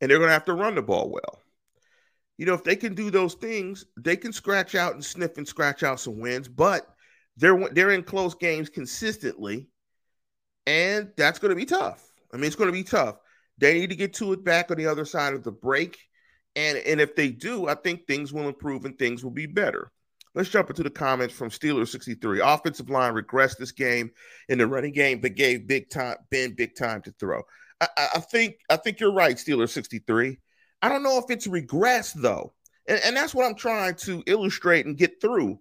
And 0.00 0.08
they're 0.08 0.18
going 0.18 0.28
to 0.28 0.32
have 0.32 0.44
to 0.44 0.54
run 0.54 0.76
the 0.76 0.82
ball 0.82 1.10
well. 1.10 1.42
You 2.38 2.46
know, 2.46 2.54
if 2.54 2.62
they 2.62 2.76
can 2.76 2.94
do 2.94 3.10
those 3.10 3.34
things, 3.34 3.84
they 3.96 4.16
can 4.16 4.32
scratch 4.32 4.76
out 4.76 4.94
and 4.94 5.04
sniff 5.04 5.38
and 5.38 5.48
scratch 5.48 5.82
out 5.82 5.98
some 5.98 6.20
wins, 6.20 6.46
but 6.46 6.86
they're 7.36 7.68
they're 7.70 7.90
in 7.90 8.04
close 8.04 8.32
games 8.36 8.68
consistently 8.68 9.66
and 10.68 11.10
that's 11.16 11.40
going 11.40 11.50
to 11.50 11.56
be 11.56 11.64
tough. 11.64 12.08
I 12.32 12.36
mean, 12.36 12.44
it's 12.46 12.54
going 12.54 12.68
to 12.68 12.72
be 12.72 12.84
tough. 12.84 13.16
They 13.58 13.74
need 13.74 13.90
to 13.90 13.96
get 13.96 14.12
Tuitt 14.12 14.44
back 14.44 14.70
on 14.70 14.76
the 14.76 14.86
other 14.86 15.04
side 15.04 15.34
of 15.34 15.42
the 15.42 15.50
break. 15.50 15.98
And, 16.54 16.78
and 16.78 17.00
if 17.00 17.16
they 17.16 17.30
do, 17.30 17.66
I 17.66 17.74
think 17.74 18.06
things 18.06 18.32
will 18.32 18.46
improve 18.46 18.84
and 18.84 18.96
things 18.96 19.24
will 19.24 19.32
be 19.32 19.46
better. 19.46 19.90
Let's 20.36 20.50
jump 20.50 20.70
into 20.70 20.84
the 20.84 20.90
comments 20.90 21.34
from 21.34 21.50
Steelers 21.50 21.88
63. 21.88 22.40
Offensive 22.40 22.90
line 22.90 23.14
regressed 23.14 23.56
this 23.56 23.72
game 23.72 24.10
in 24.48 24.58
the 24.58 24.66
running 24.66 24.92
game, 24.92 25.20
but 25.20 25.34
gave 25.34 25.66
big 25.66 25.90
time 25.90 26.16
Ben 26.30 26.54
big 26.54 26.76
time 26.76 27.02
to 27.02 27.10
throw. 27.18 27.42
I, 27.80 27.88
I 28.14 28.20
think 28.20 28.56
I 28.70 28.76
think 28.76 29.00
you're 29.00 29.12
right, 29.12 29.36
Steelers 29.36 29.70
63. 29.70 30.38
I 30.82 30.88
don't 30.88 31.02
know 31.02 31.18
if 31.18 31.24
it's 31.30 31.48
regressed 31.48 32.14
though. 32.14 32.52
And, 32.86 33.00
and 33.04 33.16
that's 33.16 33.34
what 33.34 33.46
I'm 33.46 33.56
trying 33.56 33.96
to 33.96 34.22
illustrate 34.26 34.86
and 34.86 34.96
get 34.96 35.20
through. 35.20 35.58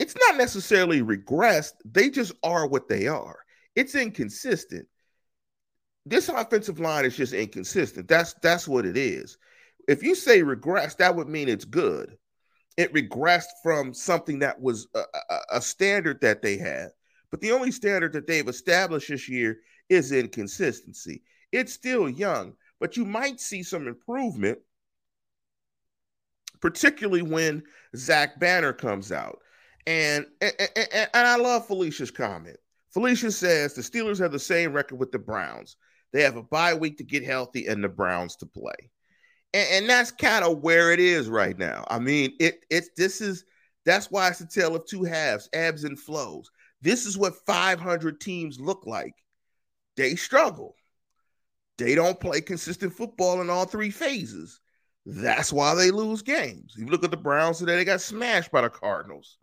It's 0.00 0.16
not 0.16 0.36
necessarily 0.36 1.02
regressed, 1.02 1.74
they 1.84 2.10
just 2.10 2.32
are 2.42 2.66
what 2.66 2.88
they 2.88 3.06
are 3.06 3.38
it's 3.76 3.94
inconsistent. 3.94 4.88
This 6.06 6.28
offensive 6.28 6.80
line 6.80 7.04
is 7.04 7.16
just 7.16 7.34
inconsistent. 7.34 8.08
That's 8.08 8.34
that's 8.42 8.66
what 8.66 8.86
it 8.86 8.96
is. 8.96 9.36
If 9.86 10.02
you 10.02 10.14
say 10.14 10.42
regress, 10.42 10.96
that 10.96 11.14
would 11.14 11.28
mean 11.28 11.48
it's 11.48 11.64
good. 11.64 12.16
It 12.76 12.92
regressed 12.92 13.44
from 13.62 13.94
something 13.94 14.38
that 14.40 14.60
was 14.60 14.86
a, 14.94 15.00
a, 15.30 15.38
a 15.52 15.60
standard 15.60 16.20
that 16.20 16.42
they 16.42 16.56
had. 16.56 16.88
But 17.30 17.40
the 17.40 17.52
only 17.52 17.72
standard 17.72 18.12
that 18.12 18.26
they've 18.26 18.46
established 18.46 19.08
this 19.08 19.28
year 19.28 19.58
is 19.88 20.12
inconsistency. 20.12 21.22
It's 21.52 21.72
still 21.72 22.08
young, 22.08 22.54
but 22.80 22.96
you 22.96 23.04
might 23.04 23.40
see 23.40 23.62
some 23.62 23.88
improvement, 23.88 24.58
particularly 26.60 27.22
when 27.22 27.62
Zach 27.96 28.38
Banner 28.38 28.72
comes 28.72 29.12
out. 29.12 29.38
And, 29.86 30.26
and, 30.40 30.52
and, 30.76 30.88
and 30.92 31.08
I 31.28 31.36
love 31.36 31.66
Felicia's 31.66 32.10
comment. 32.10 32.56
Felicia 32.90 33.30
says 33.30 33.74
the 33.74 33.82
Steelers 33.82 34.18
have 34.18 34.32
the 34.32 34.38
same 34.38 34.72
record 34.72 34.98
with 34.98 35.12
the 35.12 35.18
Browns. 35.18 35.76
They 36.12 36.22
have 36.22 36.36
a 36.36 36.42
bye 36.42 36.74
week 36.74 36.98
to 36.98 37.04
get 37.04 37.24
healthy 37.24 37.66
and 37.66 37.82
the 37.82 37.88
Browns 37.88 38.36
to 38.36 38.46
play. 38.46 38.90
And, 39.52 39.68
and 39.72 39.88
that's 39.88 40.10
kind 40.10 40.44
of 40.44 40.62
where 40.62 40.92
it 40.92 41.00
is 41.00 41.28
right 41.28 41.58
now. 41.58 41.84
I 41.88 41.98
mean, 41.98 42.32
it 42.40 42.64
it's 42.70 42.90
this 42.96 43.20
is 43.20 43.44
that's 43.84 44.10
why 44.10 44.28
it's 44.28 44.40
a 44.40 44.46
tale 44.46 44.76
of 44.76 44.86
two 44.86 45.04
halves, 45.04 45.48
ebbs 45.52 45.84
and 45.84 45.98
flows. 45.98 46.50
This 46.82 47.06
is 47.06 47.16
what 47.16 47.46
500 47.46 48.20
teams 48.20 48.60
look 48.60 48.84
like. 48.86 49.14
They 49.96 50.16
struggle. 50.16 50.74
They 51.78 51.94
don't 51.94 52.20
play 52.20 52.40
consistent 52.40 52.92
football 52.92 53.40
in 53.40 53.50
all 53.50 53.64
three 53.64 53.90
phases. 53.90 54.60
That's 55.04 55.52
why 55.52 55.74
they 55.74 55.90
lose 55.90 56.22
games. 56.22 56.74
You 56.76 56.86
look 56.86 57.04
at 57.04 57.10
the 57.10 57.16
Browns 57.16 57.58
today, 57.58 57.76
they 57.76 57.84
got 57.84 58.00
smashed 58.00 58.50
by 58.50 58.62
the 58.62 58.70
Cardinals. 58.70 59.38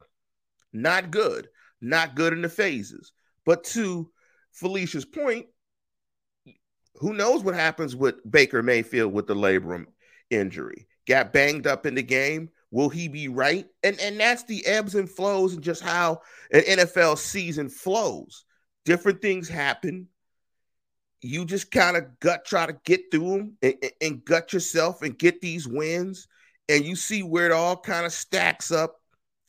Not 0.74 1.12
good. 1.12 1.48
Not 1.79 2.15
good 2.15 2.33
in 2.33 2.41
the 2.41 2.50
phases. 2.50 3.13
But 3.45 3.63
to 3.65 4.10
Felicia's 4.51 5.05
point, 5.05 5.45
who 6.95 7.13
knows 7.13 7.43
what 7.43 7.55
happens 7.55 7.95
with 7.95 8.15
Baker 8.29 8.62
Mayfield 8.62 9.13
with 9.13 9.27
the 9.27 9.35
labrum 9.35 9.85
injury? 10.29 10.88
Got 11.07 11.33
banged 11.33 11.67
up 11.67 11.85
in 11.85 11.95
the 11.95 12.03
game. 12.03 12.50
Will 12.71 12.89
he 12.89 13.07
be 13.07 13.27
right? 13.27 13.67
And 13.83 14.00
and 14.00 14.19
that's 14.19 14.43
the 14.43 14.65
ebbs 14.65 14.95
and 14.95 15.09
flows 15.09 15.53
and 15.53 15.62
just 15.63 15.81
how 15.81 16.21
an 16.51 16.62
NFL 16.62 17.17
season 17.17 17.69
flows. 17.69 18.45
Different 18.85 19.21
things 19.21 19.47
happen. 19.47 20.07
You 21.21 21.45
just 21.45 21.71
kind 21.71 21.95
of 21.95 22.19
gut 22.19 22.45
try 22.45 22.65
to 22.65 22.77
get 22.83 23.12
through 23.12 23.29
them 23.29 23.57
and, 23.62 23.75
and 24.01 24.25
gut 24.25 24.53
yourself 24.53 25.01
and 25.01 25.17
get 25.17 25.39
these 25.39 25.67
wins, 25.67 26.27
and 26.67 26.83
you 26.83 26.95
see 26.95 27.23
where 27.23 27.45
it 27.45 27.51
all 27.51 27.77
kind 27.77 28.05
of 28.05 28.12
stacks 28.12 28.71
up 28.71 29.00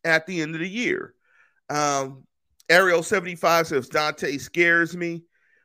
at 0.04 0.26
the 0.26 0.40
end 0.42 0.54
of 0.54 0.60
the 0.60 0.68
year. 0.68 1.14
Um, 1.70 2.24
Ariel 2.68 3.02
75 3.02 3.68
says 3.68 3.88
Dante 3.88 4.38
scares 4.38 4.96
me 4.96 5.22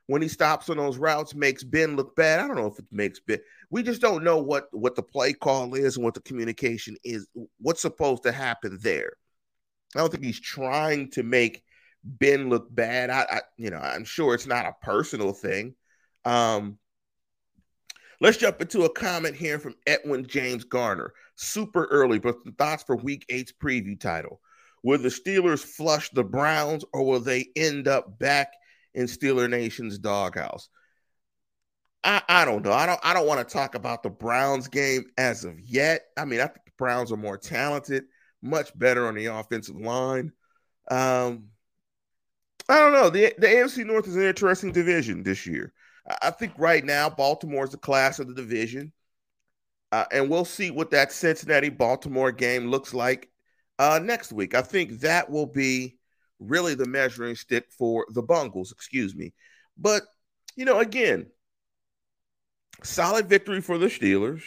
when 0.09 0.23
he 0.23 0.27
stops 0.27 0.71
on 0.71 0.77
those 0.77 0.97
routes, 0.97 1.35
makes 1.35 1.63
Ben 1.63 1.95
look 1.95 2.15
bad. 2.15 2.39
I 2.39 2.47
don't 2.47 2.55
know 2.55 2.65
if 2.65 2.79
it 2.79 2.85
makes 2.91 3.19
Ben. 3.19 3.37
We 3.69 3.83
just 3.83 4.01
don't 4.01 4.23
know 4.23 4.39
what 4.39 4.67
what 4.71 4.95
the 4.95 5.03
play 5.03 5.33
call 5.33 5.75
is 5.75 5.97
and 5.97 6.03
what 6.03 6.15
the 6.15 6.21
communication 6.21 6.97
is, 7.03 7.27
what's 7.59 7.83
supposed 7.83 8.23
to 8.23 8.31
happen 8.31 8.79
there. 8.81 9.13
I 9.95 9.99
don't 9.99 10.11
think 10.11 10.23
he's 10.23 10.39
trying 10.39 11.11
to 11.11 11.21
make 11.21 11.63
Ben 12.03 12.49
look 12.49 12.73
bad. 12.73 13.11
I, 13.11 13.21
I 13.29 13.41
you 13.55 13.69
know, 13.69 13.77
I'm 13.77 14.03
sure 14.03 14.33
it's 14.33 14.47
not 14.47 14.65
a 14.65 14.73
personal 14.83 15.31
thing. 15.31 15.75
Um, 16.25 16.79
let's 18.19 18.37
jump 18.37 18.63
into 18.63 18.85
a 18.85 18.89
comment 18.89 19.35
here 19.35 19.59
from 19.59 19.75
Edwin 19.85 20.25
James 20.25 20.63
Garner. 20.63 21.13
Super 21.35 21.85
early, 21.85 22.17
but 22.17 22.37
thoughts 22.57 22.81
for 22.81 22.95
week 22.95 23.27
eight's 23.29 23.53
preview 23.53 23.99
title. 23.99 24.41
Will 24.81 24.97
the 24.97 25.09
Steelers 25.09 25.63
flush 25.63 26.09
the 26.09 26.23
Browns 26.23 26.83
or 26.93 27.05
will 27.05 27.19
they 27.19 27.49
end 27.55 27.87
up 27.87 28.17
back 28.17 28.53
in 28.93 29.05
Steeler 29.05 29.49
Nation's 29.49 29.97
doghouse? 29.97 30.69
I, 32.03 32.21
I 32.29 32.45
don't 32.45 32.63
know. 32.63 32.71
I 32.71 32.85
don't 32.85 32.99
I 33.03 33.13
don't 33.13 33.27
want 33.27 33.45
to 33.47 33.53
talk 33.53 33.75
about 33.75 34.03
the 34.03 34.09
Browns 34.09 34.67
game 34.67 35.05
as 35.17 35.43
of 35.43 35.59
yet. 35.59 36.05
I 36.17 36.25
mean, 36.25 36.39
I 36.39 36.47
think 36.47 36.65
the 36.65 36.71
Browns 36.77 37.11
are 37.11 37.17
more 37.17 37.37
talented, 37.37 38.05
much 38.41 38.77
better 38.77 39.07
on 39.07 39.15
the 39.15 39.25
offensive 39.25 39.75
line. 39.75 40.31
Um, 40.89 41.45
I 42.69 42.79
don't 42.79 42.93
know. 42.93 43.09
The 43.09 43.33
the 43.37 43.47
AFC 43.47 43.85
North 43.85 44.07
is 44.07 44.15
an 44.15 44.23
interesting 44.23 44.71
division 44.71 45.23
this 45.23 45.45
year. 45.45 45.73
I 46.21 46.31
think 46.31 46.53
right 46.57 46.83
now 46.83 47.09
Baltimore 47.09 47.65
is 47.65 47.71
the 47.71 47.77
class 47.77 48.19
of 48.19 48.27
the 48.27 48.33
division. 48.33 48.91
Uh, 49.91 50.05
and 50.11 50.29
we'll 50.29 50.45
see 50.45 50.71
what 50.71 50.91
that 50.91 51.11
Cincinnati 51.11 51.69
Baltimore 51.69 52.31
game 52.31 52.67
looks 52.67 52.93
like 52.93 53.29
uh, 53.79 53.99
next 54.01 54.31
week. 54.31 54.53
I 54.53 54.61
think 54.61 54.99
that 54.99 55.29
will 55.29 55.47
be 55.47 55.98
really 56.39 56.75
the 56.75 56.85
measuring 56.85 57.35
stick 57.35 57.65
for 57.71 58.05
the 58.09 58.21
Bungles, 58.21 58.71
excuse 58.71 59.15
me. 59.15 59.33
But, 59.77 60.03
you 60.55 60.65
know, 60.65 60.79
again, 60.79 61.27
solid 62.83 63.27
victory 63.27 63.61
for 63.61 63.77
the 63.77 63.87
Steelers. 63.87 64.41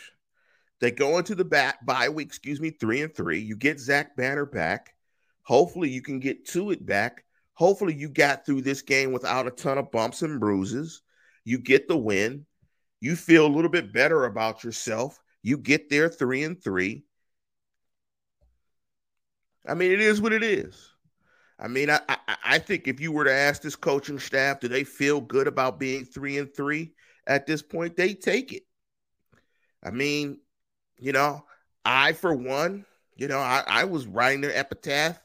They 0.80 0.90
go 0.90 1.18
into 1.18 1.34
the 1.34 1.44
back 1.44 1.84
bye 1.86 2.08
week, 2.08 2.26
excuse 2.26 2.60
me, 2.60 2.70
three 2.70 3.02
and 3.02 3.14
three. 3.14 3.38
You 3.38 3.56
get 3.56 3.78
Zach 3.78 4.16
Banner 4.16 4.44
back. 4.46 4.94
Hopefully, 5.44 5.90
you 5.90 6.02
can 6.02 6.18
get 6.18 6.46
Tuitt 6.46 6.84
back. 6.84 7.24
Hopefully, 7.54 7.94
you 7.94 8.08
got 8.08 8.44
through 8.44 8.62
this 8.62 8.82
game 8.82 9.12
without 9.12 9.46
a 9.46 9.50
ton 9.50 9.78
of 9.78 9.92
bumps 9.92 10.22
and 10.22 10.40
bruises. 10.40 11.02
You 11.44 11.58
get 11.58 11.86
the 11.86 11.96
win. 11.96 12.46
You 13.00 13.16
feel 13.16 13.46
a 13.46 13.54
little 13.54 13.70
bit 13.70 13.92
better 13.92 14.24
about 14.24 14.64
yourself. 14.64 15.18
You 15.42 15.56
get 15.56 15.88
there 15.88 16.08
three 16.08 16.44
and 16.44 16.62
three. 16.62 17.04
I 19.68 19.74
mean, 19.74 19.92
it 19.92 20.00
is 20.00 20.20
what 20.20 20.32
it 20.32 20.42
is. 20.42 20.91
I 21.62 21.68
mean, 21.68 21.90
I, 21.90 22.00
I, 22.08 22.16
I 22.44 22.58
think 22.58 22.88
if 22.88 22.98
you 22.98 23.12
were 23.12 23.24
to 23.24 23.32
ask 23.32 23.62
this 23.62 23.76
coaching 23.76 24.18
staff, 24.18 24.58
do 24.58 24.66
they 24.66 24.82
feel 24.82 25.20
good 25.20 25.46
about 25.46 25.78
being 25.78 26.04
three 26.04 26.38
and 26.38 26.52
three 26.52 26.92
at 27.28 27.46
this 27.46 27.62
point? 27.62 27.96
They 27.96 28.14
take 28.14 28.52
it. 28.52 28.64
I 29.82 29.92
mean, 29.92 30.40
you 30.98 31.12
know, 31.12 31.44
I 31.84 32.14
for 32.14 32.34
one, 32.34 32.84
you 33.14 33.28
know, 33.28 33.38
I, 33.38 33.62
I 33.64 33.84
was 33.84 34.08
writing 34.08 34.40
their 34.40 34.56
epitaph 34.56 35.20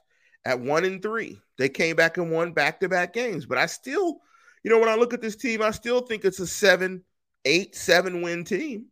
at 0.45 0.59
one 0.59 0.85
and 0.85 1.01
three. 1.01 1.41
They 1.57 1.69
came 1.69 1.95
back 1.95 2.17
and 2.17 2.31
won 2.31 2.51
back 2.51 2.81
to 2.81 2.89
back 2.89 3.13
games, 3.13 3.47
but 3.47 3.57
I 3.57 3.65
still, 3.65 4.19
you 4.63 4.69
know, 4.69 4.77
when 4.77 4.89
I 4.89 4.95
look 4.95 5.15
at 5.15 5.21
this 5.21 5.35
team, 5.35 5.63
I 5.63 5.71
still 5.71 6.01
think 6.01 6.23
it's 6.23 6.39
a 6.39 6.45
seven, 6.45 7.03
eight, 7.45 7.75
seven 7.75 8.21
win 8.21 8.43
team. 8.43 8.85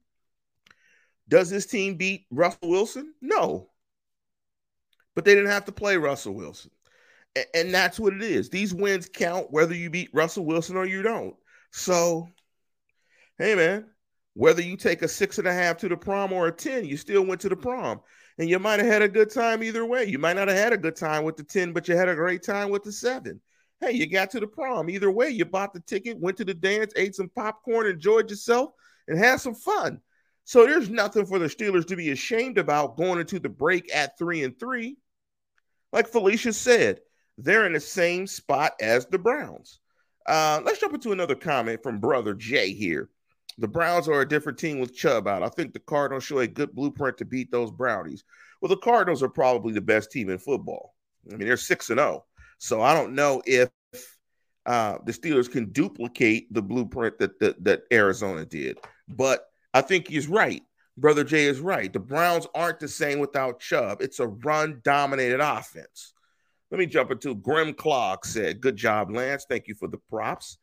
Does 1.30 1.52
this 1.52 1.68
team 1.68 1.96
beat 1.96 2.26
Russell 2.32 2.70
Wilson? 2.70 3.14
No, 3.22 3.70
but 5.14 5.26
they 5.26 5.36
didn't 5.36 5.52
have 5.52 5.66
to 5.66 5.72
play 5.72 5.98
Russell 5.98 6.34
Wilson. 6.34 6.72
And 7.54 7.74
that's 7.74 8.00
what 8.00 8.14
it 8.14 8.22
is. 8.22 8.50
These 8.50 8.74
wins 8.74 9.10
count 9.12 9.52
whether 9.52 9.76
you 9.76 9.90
beat 9.90 10.10
Russell 10.14 10.46
Wilson 10.46 10.78
or 10.78 10.86
you 10.86 11.02
don't. 11.02 11.36
So, 11.72 12.30
hey, 13.38 13.56
man, 13.56 13.86
whether 14.34 14.62
you 14.62 14.78
take 14.78 15.02
a 15.02 15.08
six 15.08 15.38
and 15.38 15.48
a 15.48 15.54
half 15.54 15.78
to 15.78 15.90
the 15.90 15.98
prom 15.98 16.32
or 16.32 16.48
a 16.48 16.52
10, 16.52 16.86
you 16.86 16.98
still 16.98 17.26
went 17.26 17.42
to 17.42 17.50
the 17.50 17.56
prom. 17.56 18.02
And 18.38 18.50
you 18.50 18.60
might 18.60 18.80
have 18.80 18.88
had 18.88 19.02
a 19.02 19.10
good 19.10 19.30
time 19.30 19.64
either 19.64 19.86
way. 19.86 20.06
You 20.06 20.20
might 20.20 20.36
not 20.36 20.50
have 20.50 20.58
had 20.58 20.74
a 20.74 20.78
good 20.78 20.96
time 20.96 21.24
with 21.24 21.38
the 21.38 21.44
10, 21.44 21.74
but 21.74 21.88
you 21.88 21.96
had 21.96 22.10
a 22.10 22.16
great 22.16 22.44
time 22.44 22.70
with 22.70 22.84
the 22.84 22.92
seven. 22.92 23.42
Hey, 23.82 23.92
you 23.92 24.10
got 24.10 24.30
to 24.32 24.40
the 24.40 24.48
prom. 24.48 24.90
Either 24.90 25.12
way, 25.12 25.30
you 25.30 25.46
bought 25.46 25.74
the 25.74 25.82
ticket, 25.82 26.20
went 26.20 26.38
to 26.38 26.46
the 26.46 26.54
dance, 26.54 26.94
ate 26.96 27.16
some 27.16 27.30
popcorn, 27.30 27.88
enjoyed 27.88 28.30
yourself, 28.30 28.72
and 29.08 29.18
had 29.18 29.40
some 29.40 29.56
fun. 29.56 30.02
So 30.46 30.66
there's 30.66 30.90
nothing 30.90 31.26
for 31.26 31.40
the 31.40 31.48
Steelers 31.48 31.88
to 31.88 31.96
be 31.96 32.12
ashamed 32.12 32.58
about 32.58 32.98
going 32.98 33.20
into 33.20 33.40
the 33.40 33.50
break 33.50 33.94
at 33.94 34.18
three 34.18 34.44
and 34.44 34.58
three. 34.60 34.98
Like 35.92 36.08
Felicia 36.08 36.54
said, 36.54 37.00
they're 37.38 37.66
in 37.66 37.74
the 37.74 37.80
same 37.80 38.28
spot 38.28 38.74
as 38.82 39.06
the 39.08 39.18
Browns. 39.18 39.80
Uh, 40.26 40.62
let's 40.64 40.80
jump 40.80 40.94
into 40.94 41.12
another 41.12 41.36
comment 41.36 41.82
from 41.84 42.00
Brother 42.00 42.34
Jay 42.34 42.74
here. 42.74 43.10
The 43.58 43.68
Browns 43.68 44.08
are 44.08 44.22
a 44.22 44.28
different 44.28 44.58
team 44.58 44.80
with 44.80 44.96
Chubb 44.96 45.28
out. 45.28 45.44
I 45.44 45.50
think 45.50 45.74
the 45.74 45.80
Cardinals 45.80 46.24
show 46.24 46.40
a 46.40 46.48
good 46.48 46.74
blueprint 46.74 47.18
to 47.20 47.26
beat 47.26 47.52
those 47.52 47.72
Brownies. 47.72 48.24
Well, 48.62 48.70
the 48.70 48.78
Cardinals 48.78 49.24
are 49.24 49.30
probably 49.30 49.74
the 49.74 49.82
best 49.82 50.12
team 50.12 50.30
in 50.30 50.38
football. 50.38 50.96
I 51.32 51.36
mean, 51.36 51.48
they're 51.48 51.58
6 51.58 51.90
and 51.90 52.00
0. 52.00 52.26
So 52.58 52.82
I 52.82 52.94
don't 52.94 53.14
know 53.14 53.42
if 53.46 53.70
uh, 54.66 54.98
the 55.06 55.12
Steelers 55.12 55.50
can 55.50 55.72
duplicate 55.72 56.52
the 56.54 56.62
blueprint 56.62 57.20
that, 57.20 57.40
that, 57.40 57.64
that 57.64 57.84
Arizona 57.92 58.46
did. 58.46 58.80
But 59.08 59.46
I 59.74 59.82
think 59.82 60.08
he's 60.08 60.28
right. 60.28 60.64
Brother 60.98 61.24
Jay 61.24 61.46
is 61.46 61.60
right. 61.60 61.92
The 61.92 62.00
Browns 62.00 62.48
aren't 62.56 62.80
the 62.80 62.88
same 62.88 63.20
without 63.20 63.60
Chubb. 63.60 64.02
It's 64.02 64.20
a 64.20 64.28
run 64.28 64.82
dominated 64.84 65.42
offense. 65.42 66.14
Let 66.72 66.80
me 66.80 66.86
jump 66.86 67.12
into 67.12 67.36
Grim 67.36 67.74
Clog 67.74 68.26
said, 68.26 68.62
Good 68.62 68.76
job, 68.76 69.12
Lance. 69.12 69.46
Thank 69.48 69.68
you 69.68 69.76
for 69.76 69.88
the 69.88 70.00
props. 70.10 70.58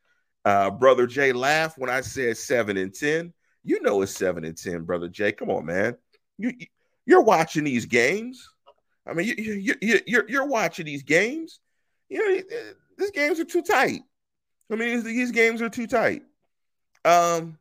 Uh, 0.45 0.71
Brother 0.71 1.07
Jay 1.07 1.33
laughed 1.33 1.79
when 1.79 1.91
I 1.91 2.01
said 2.01 2.37
seven 2.37 2.77
and 2.77 2.93
10. 2.93 3.33
You 3.65 3.81
know 3.81 4.03
it's 4.03 4.17
seven 4.17 4.45
and 4.45 4.57
10, 4.57 4.83
Brother 4.83 5.09
Jay. 5.09 5.33
Come 5.33 5.51
on, 5.51 5.67
man. 5.67 5.97
You, 6.39 6.53
you're 7.07 7.23
watching 7.23 7.65
these 7.65 7.87
games. 7.87 8.49
I 9.07 9.15
mean, 9.15 9.27
you, 9.27 9.35
you, 9.37 9.75
you, 9.81 10.01
you're, 10.07 10.29
you're 10.29 10.47
watching 10.47 10.87
these 10.87 11.03
games. 11.03 11.61
You 12.09 12.19
know, 12.19 12.43
these 12.99 13.11
games 13.13 13.41
are 13.41 13.45
too 13.45 13.63
tight. 13.63 14.03
I 14.71 14.77
mean, 14.77 15.03
these 15.05 15.31
games 15.31 15.63
are 15.63 15.69
too 15.69 15.87
tight. 15.87 16.23
Um, 17.05 17.59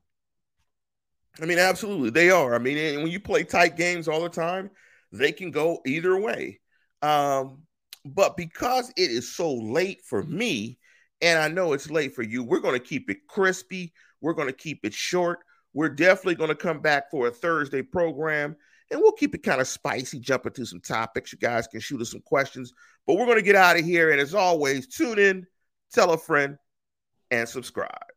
I 1.42 1.46
mean, 1.46 1.60
absolutely, 1.60 2.10
they 2.10 2.30
are. 2.30 2.54
I 2.54 2.60
mean, 2.60 3.02
when 3.02 3.12
you 3.12 3.20
play 3.20 3.44
tight 3.44 3.78
games 3.78 4.08
all 4.08 4.22
the 4.22 4.30
time, 4.30 4.70
they 5.12 5.32
can 5.32 5.52
go 5.52 5.82
either 5.86 6.18
way. 6.20 6.60
Um, 7.02 7.64
but 8.06 8.38
because 8.38 8.90
it 8.98 9.12
is 9.12 9.34
so 9.34 9.54
late 9.54 10.02
for 10.04 10.24
me, 10.24 10.78
and 11.22 11.38
I 11.40 11.48
know 11.48 11.74
it's 11.74 11.92
late 11.92 12.16
for 12.16 12.24
you, 12.24 12.44
we're 12.44 12.60
going 12.60 12.80
to 12.80 12.86
keep 12.86 13.10
it 13.10 13.28
crispy. 13.28 13.94
We're 14.22 14.34
going 14.34 14.48
to 14.48 14.54
keep 14.54 14.86
it 14.86 14.94
short. 14.94 15.40
We're 15.74 15.90
definitely 15.90 16.36
going 16.36 16.50
to 16.50 16.56
come 16.56 16.82
back 16.82 17.10
for 17.10 17.28
a 17.28 17.32
Thursday 17.32 17.82
program, 17.82 18.56
and 18.90 19.00
we'll 19.00 19.14
keep 19.14 19.36
it 19.36 19.44
kind 19.44 19.62
of 19.62 19.68
spicy, 19.68 20.20
jump 20.20 20.46
into 20.46 20.66
some 20.66 20.82
topics. 20.82 21.32
You 21.32 21.40
guys 21.40 21.68
can 21.68 21.80
shoot 21.80 22.02
us 22.02 22.12
some 22.12 22.22
questions, 22.22 22.74
but 23.08 23.16
we're 23.16 23.26
going 23.26 23.38
to 23.38 23.44
get 23.44 23.56
out 23.56 23.80
of 23.80 23.86
here. 23.86 24.12
And 24.12 24.20
as 24.20 24.34
always, 24.34 24.88
tune 24.88 25.20
in, 25.20 25.48
tell 25.94 26.12
a 26.12 26.18
friend, 26.18 26.58
and 27.30 27.48
subscribe. 27.48 28.11